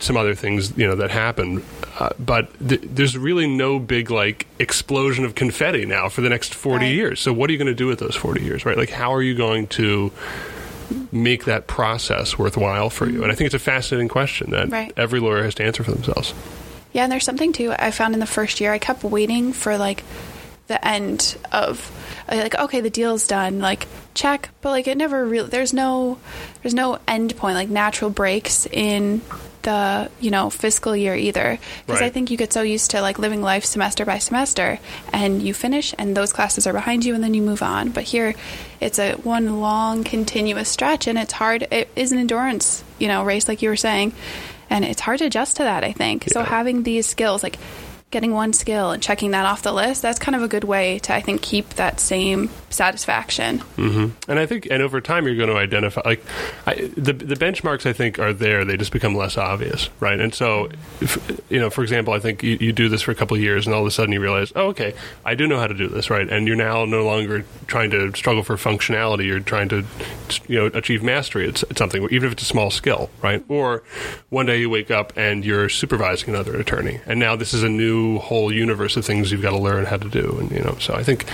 some 0.00 0.18
other 0.18 0.34
things, 0.34 0.76
you 0.76 0.86
know, 0.86 0.96
that 0.96 1.10
happen. 1.10 1.64
Uh, 1.98 2.10
but 2.18 2.48
th- 2.68 2.80
there's 2.84 3.16
really 3.16 3.46
no 3.46 3.78
big 3.78 4.10
like 4.10 4.46
explosion 4.58 5.24
of 5.24 5.34
confetti 5.34 5.86
now 5.86 6.10
for 6.10 6.20
the 6.20 6.28
next 6.28 6.52
forty 6.52 6.84
Right. 6.86 6.94
years. 6.94 7.20
So 7.20 7.32
what 7.32 7.48
are 7.48 7.54
you 7.54 7.58
going 7.58 7.68
to 7.68 7.74
do 7.74 7.86
with 7.86 8.00
those 8.00 8.16
forty 8.16 8.42
years, 8.44 8.66
right? 8.66 8.76
Like, 8.76 8.90
how 8.90 9.14
are 9.14 9.22
you 9.22 9.34
going 9.34 9.66
to 9.68 10.12
make 11.12 11.44
that 11.44 11.66
process 11.66 12.38
worthwhile 12.38 12.90
for 12.90 13.08
you? 13.08 13.22
And 13.22 13.32
I 13.32 13.34
think 13.34 13.46
it's 13.46 13.54
a 13.54 13.58
fascinating 13.58 14.08
question 14.08 14.50
that 14.50 14.70
Right. 14.70 14.92
every 14.96 15.20
lawyer 15.20 15.42
has 15.42 15.54
to 15.56 15.64
answer 15.64 15.82
for 15.84 15.92
themselves. 15.92 16.34
Yeah, 16.92 17.02
and 17.04 17.12
there's 17.12 17.24
something 17.24 17.52
too 17.52 17.72
I 17.76 17.90
found 17.90 18.14
in 18.14 18.20
the 18.20 18.26
first 18.26 18.60
year. 18.60 18.72
I 18.72 18.78
kept 18.78 19.02
waiting 19.02 19.52
for 19.52 19.76
like 19.76 20.04
the 20.68 20.82
end 20.86 21.36
of 21.52 21.90
uh, 22.28 22.36
like 22.36 22.54
okay, 22.58 22.80
the 22.80 22.90
deal's 22.90 23.26
done, 23.26 23.58
like 23.58 23.86
check, 24.14 24.48
but 24.62 24.70
like 24.70 24.86
it 24.86 24.96
never 24.96 25.24
really. 25.26 25.48
There's 25.48 25.72
no 25.72 26.18
there's 26.62 26.74
no 26.74 26.98
end 27.08 27.36
point 27.36 27.56
like 27.56 27.68
natural 27.68 28.10
breaks 28.10 28.66
in 28.66 29.20
the 29.64 30.10
you 30.20 30.30
know 30.30 30.50
fiscal 30.50 30.94
year 30.94 31.14
either. 31.14 31.58
Because 31.86 32.00
I 32.02 32.10
think 32.10 32.30
you 32.30 32.36
get 32.36 32.52
so 32.52 32.62
used 32.62 32.92
to 32.92 33.00
like 33.00 33.18
living 33.18 33.42
life 33.42 33.64
semester 33.64 34.04
by 34.04 34.18
semester 34.18 34.78
and 35.12 35.42
you 35.42 35.52
finish 35.52 35.94
and 35.98 36.16
those 36.16 36.32
classes 36.32 36.66
are 36.66 36.72
behind 36.72 37.04
you 37.04 37.14
and 37.14 37.22
then 37.22 37.34
you 37.34 37.42
move 37.42 37.62
on. 37.62 37.90
But 37.90 38.04
here 38.04 38.34
it's 38.80 38.98
a 38.98 39.14
one 39.14 39.60
long 39.60 40.04
continuous 40.04 40.68
stretch 40.68 41.06
and 41.06 41.18
it's 41.18 41.32
hard 41.32 41.66
it 41.70 41.88
is 41.96 42.12
an 42.12 42.18
endurance 42.18 42.84
you 42.98 43.08
know 43.08 43.24
race 43.24 43.48
like 43.48 43.62
you 43.62 43.68
were 43.68 43.76
saying 43.76 44.12
and 44.70 44.84
it's 44.84 45.00
hard 45.00 45.18
to 45.18 45.26
adjust 45.26 45.56
to 45.56 45.62
that 45.62 45.84
i 45.84 45.92
think. 45.92 46.28
So 46.28 46.42
having 46.42 46.82
these 46.82 47.06
skills 47.06 47.42
like 47.42 47.58
getting 48.10 48.32
one 48.32 48.52
skill 48.52 48.92
and 48.92 49.02
checking 49.02 49.32
that 49.32 49.44
off 49.44 49.62
the 49.62 49.72
list 49.72 50.00
that's 50.02 50.20
kind 50.20 50.36
of 50.36 50.42
a 50.42 50.46
good 50.46 50.62
way 50.62 51.00
to 51.00 51.12
i 51.12 51.20
think 51.20 51.42
keep 51.42 51.68
that 51.70 51.98
same 51.98 52.48
satisfaction 52.74 53.60
mm-hmm. 53.76 54.30
And 54.30 54.38
I 54.38 54.46
think, 54.46 54.66
and 54.70 54.82
over 54.82 55.00
time, 55.00 55.26
you're 55.26 55.36
going 55.36 55.48
to 55.48 55.56
identify 55.56 56.02
like 56.04 56.24
I, 56.66 56.90
the 56.96 57.12
the 57.12 57.36
benchmarks. 57.36 57.86
I 57.86 57.92
think 57.92 58.18
are 58.18 58.32
there. 58.32 58.64
They 58.64 58.76
just 58.76 58.92
become 58.92 59.14
less 59.14 59.36
obvious, 59.36 59.90
right? 60.00 60.18
And 60.18 60.34
so, 60.34 60.70
if, 61.00 61.42
you 61.50 61.60
know, 61.60 61.70
for 61.70 61.82
example, 61.82 62.14
I 62.14 62.18
think 62.18 62.42
you, 62.42 62.56
you 62.60 62.72
do 62.72 62.88
this 62.88 63.02
for 63.02 63.10
a 63.10 63.14
couple 63.14 63.36
of 63.36 63.42
years, 63.42 63.66
and 63.66 63.74
all 63.74 63.82
of 63.82 63.86
a 63.86 63.90
sudden 63.90 64.12
you 64.12 64.20
realize, 64.20 64.52
oh, 64.56 64.68
okay, 64.68 64.94
I 65.24 65.34
do 65.34 65.46
know 65.46 65.58
how 65.58 65.66
to 65.66 65.74
do 65.74 65.88
this, 65.88 66.10
right? 66.10 66.28
And 66.28 66.46
you're 66.46 66.56
now 66.56 66.84
no 66.84 67.04
longer 67.04 67.44
trying 67.66 67.90
to 67.90 68.14
struggle 68.14 68.42
for 68.42 68.56
functionality. 68.56 69.26
You're 69.26 69.40
trying 69.40 69.68
to, 69.70 69.84
you 70.48 70.58
know, 70.58 70.66
achieve 70.66 71.02
mastery. 71.02 71.46
It's, 71.48 71.62
it's 71.64 71.78
something, 71.78 72.02
even 72.10 72.26
if 72.26 72.32
it's 72.32 72.42
a 72.42 72.46
small 72.46 72.70
skill, 72.70 73.10
right? 73.22 73.44
Or 73.48 73.82
one 74.30 74.46
day 74.46 74.60
you 74.60 74.70
wake 74.70 74.90
up 74.90 75.12
and 75.16 75.44
you're 75.44 75.68
supervising 75.68 76.30
another 76.30 76.56
attorney, 76.56 77.00
and 77.06 77.20
now 77.20 77.36
this 77.36 77.54
is 77.54 77.62
a 77.62 77.68
new 77.68 78.18
whole 78.18 78.52
universe 78.52 78.96
of 78.96 79.04
things 79.04 79.30
you've 79.30 79.42
got 79.42 79.50
to 79.50 79.58
learn 79.58 79.84
how 79.84 79.96
to 79.96 80.08
do, 80.08 80.38
and 80.40 80.50
you 80.50 80.60
know, 80.60 80.76
so 80.80 80.94
I 80.94 81.02
think 81.02 81.26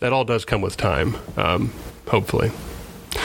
that 0.00 0.12
all 0.12 0.24
does 0.24 0.44
come 0.44 0.60
with 0.60 0.76
time, 0.76 1.16
um, 1.36 1.72
hopefully. 2.08 2.50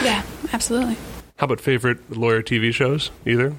yeah 0.04 0.24
absolutely 0.52 0.96
How 1.38 1.46
about 1.46 1.60
favorite 1.62 2.12
lawyer 2.12 2.42
TV 2.42 2.74
shows? 2.74 3.12
Either? 3.26 3.54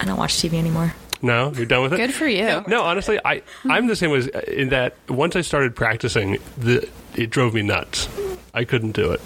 I 0.00 0.04
don't 0.04 0.18
watch 0.18 0.34
TV 0.34 0.54
anymore. 0.54 0.94
No, 1.20 1.52
you're 1.52 1.66
done 1.66 1.82
with 1.82 1.92
it. 1.94 1.96
good 1.96 2.14
for 2.14 2.28
you 2.28 2.62
No, 2.68 2.82
honestly, 2.82 3.18
I 3.24 3.42
I'm 3.64 3.88
the 3.88 3.96
same 3.96 4.12
as 4.14 4.26
in 4.28 4.68
that 4.68 4.94
once 5.08 5.34
I 5.34 5.40
started 5.40 5.74
practicing, 5.74 6.38
the 6.56 6.88
it 7.16 7.30
drove 7.30 7.54
me 7.54 7.62
nuts. 7.62 8.08
I 8.54 8.64
couldn't 8.64 8.92
do 8.92 9.10
it. 9.12 9.20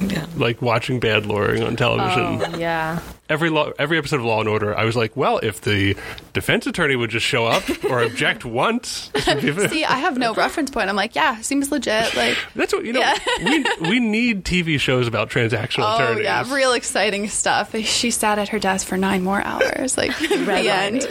Yeah. 0.00 0.26
Like 0.36 0.62
watching 0.62 1.00
bad 1.00 1.26
lawyering 1.26 1.62
on 1.64 1.74
television. 1.74 2.54
Oh, 2.54 2.58
yeah. 2.58 3.00
Every 3.28 3.50
law, 3.50 3.72
every 3.78 3.98
episode 3.98 4.20
of 4.20 4.24
Law 4.26 4.38
and 4.40 4.48
Order, 4.48 4.76
I 4.78 4.84
was 4.84 4.94
like, 4.94 5.16
well, 5.16 5.38
if 5.42 5.60
the 5.60 5.96
defense 6.32 6.66
attorney 6.66 6.94
would 6.94 7.10
just 7.10 7.26
show 7.26 7.44
up 7.46 7.64
or 7.84 8.02
object 8.02 8.44
once, 8.44 9.10
see 9.24 9.84
i 9.84 9.96
have 9.98 10.18
no 10.18 10.34
reference 10.34 10.70
point 10.70 10.88
i'm 10.90 10.96
like 10.96 11.14
yeah 11.14 11.40
seems 11.40 11.70
legit 11.72 12.14
like 12.14 12.36
that's 12.54 12.72
what 12.72 12.84
you 12.84 12.92
know. 12.92 13.00
Yeah. 13.00 13.16
we 13.44 13.64
we 13.88 14.00
need 14.00 14.44
TV 14.44 14.78
shows 14.78 15.06
about 15.08 15.30
transactional 15.30 15.84
Oh 15.98 16.02
attorneys. 16.04 16.24
yeah, 16.24 16.54
real 16.54 16.72
exciting 16.72 17.28
stuff. 17.28 17.74
She 17.76 18.10
sat 18.10 18.38
at 18.38 18.48
her 18.50 18.58
desk 18.58 18.86
for 18.86 18.96
nine 18.96 19.22
more 19.22 19.40
hours, 19.42 19.96
like 19.96 20.16
the 20.18 20.68
end. 20.70 21.06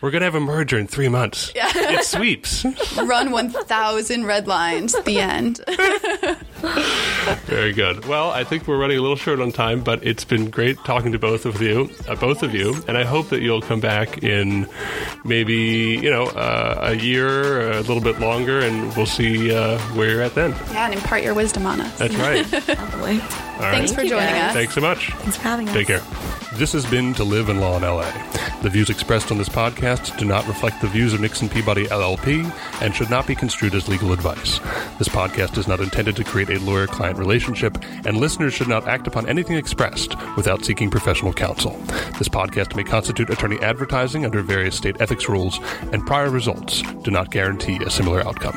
We're 0.00 0.10
gonna 0.10 0.24
have 0.26 0.34
a 0.34 0.40
merger 0.40 0.78
in 0.78 0.86
three 0.86 1.08
months. 1.08 1.52
Yeah. 1.54 1.70
It 1.74 2.04
sweeps. 2.04 2.64
Run 2.96 3.30
one 3.30 3.50
thousand 3.50 4.26
red 4.26 4.46
lines. 4.46 4.94
The 5.04 5.18
end. 5.20 5.60
Very 7.46 7.72
good. 7.72 8.04
Well, 8.06 8.30
I 8.30 8.44
think 8.44 8.66
we're 8.68 8.78
running 8.78 8.98
a 8.98 9.00
little 9.02 9.16
short 9.16 9.40
on 9.40 9.52
time, 9.52 9.82
but 9.82 10.04
it's 10.06 10.24
been 10.24 10.50
great 10.50 10.76
talking 10.84 11.12
to 11.12 11.18
both 11.24 11.46
of 11.46 11.62
you, 11.62 11.88
uh, 12.06 12.14
both 12.16 12.42
of 12.42 12.52
you, 12.52 12.76
and 12.86 12.98
I 12.98 13.04
hope 13.04 13.30
that 13.30 13.40
you'll 13.40 13.62
come 13.62 13.80
back 13.80 14.22
in 14.22 14.68
maybe 15.24 15.54
you 16.02 16.10
know 16.10 16.24
uh, 16.24 16.90
a 16.92 16.94
year, 16.94 17.70
a 17.70 17.80
little 17.80 18.02
bit 18.02 18.20
longer, 18.20 18.60
and 18.60 18.94
we'll 18.94 19.06
see 19.06 19.50
uh, 19.50 19.78
where 19.94 20.10
you're 20.10 20.20
at 20.20 20.34
then. 20.34 20.50
Yeah, 20.70 20.84
and 20.84 20.94
impart 20.94 21.22
your 21.22 21.32
wisdom 21.32 21.64
on 21.64 21.80
us. 21.80 21.98
That's 21.98 22.14
right. 22.16 22.44
Probably. 22.76 23.22
All 23.54 23.60
right. 23.60 23.76
Thanks 23.76 23.92
for 23.92 24.02
joining 24.04 24.34
us. 24.34 24.52
Thanks 24.52 24.74
so 24.74 24.80
much. 24.80 25.12
Thanks 25.12 25.36
for 25.36 25.42
having 25.42 25.68
us. 25.68 25.74
Take 25.74 25.86
care. 25.86 26.02
This 26.54 26.72
has 26.72 26.86
been 26.86 27.14
To 27.14 27.24
Live 27.24 27.48
and 27.48 27.60
Law 27.60 27.76
in 27.76 27.82
LA. 27.82 28.10
The 28.62 28.70
views 28.70 28.88
expressed 28.88 29.32
on 29.32 29.38
this 29.38 29.48
podcast 29.48 30.16
do 30.18 30.24
not 30.24 30.46
reflect 30.46 30.80
the 30.80 30.86
views 30.86 31.12
of 31.12 31.20
Nixon 31.20 31.48
Peabody 31.48 31.86
LLP 31.86 32.50
and 32.80 32.94
should 32.94 33.10
not 33.10 33.26
be 33.26 33.34
construed 33.34 33.74
as 33.74 33.88
legal 33.88 34.12
advice. 34.12 34.60
This 34.98 35.08
podcast 35.08 35.58
is 35.58 35.66
not 35.66 35.80
intended 35.80 36.14
to 36.16 36.24
create 36.24 36.50
a 36.50 36.60
lawyer 36.60 36.86
client 36.86 37.18
relationship, 37.18 37.76
and 38.06 38.18
listeners 38.18 38.54
should 38.54 38.68
not 38.68 38.86
act 38.86 39.06
upon 39.06 39.28
anything 39.28 39.56
expressed 39.56 40.14
without 40.36 40.64
seeking 40.64 40.90
professional 40.90 41.32
counsel. 41.32 41.72
This 42.18 42.28
podcast 42.28 42.76
may 42.76 42.84
constitute 42.84 43.30
attorney 43.30 43.58
advertising 43.60 44.24
under 44.24 44.40
various 44.40 44.76
state 44.76 45.00
ethics 45.00 45.28
rules, 45.28 45.58
and 45.92 46.06
prior 46.06 46.30
results 46.30 46.82
do 47.02 47.10
not 47.10 47.30
guarantee 47.30 47.82
a 47.84 47.90
similar 47.90 48.26
outcome. 48.26 48.56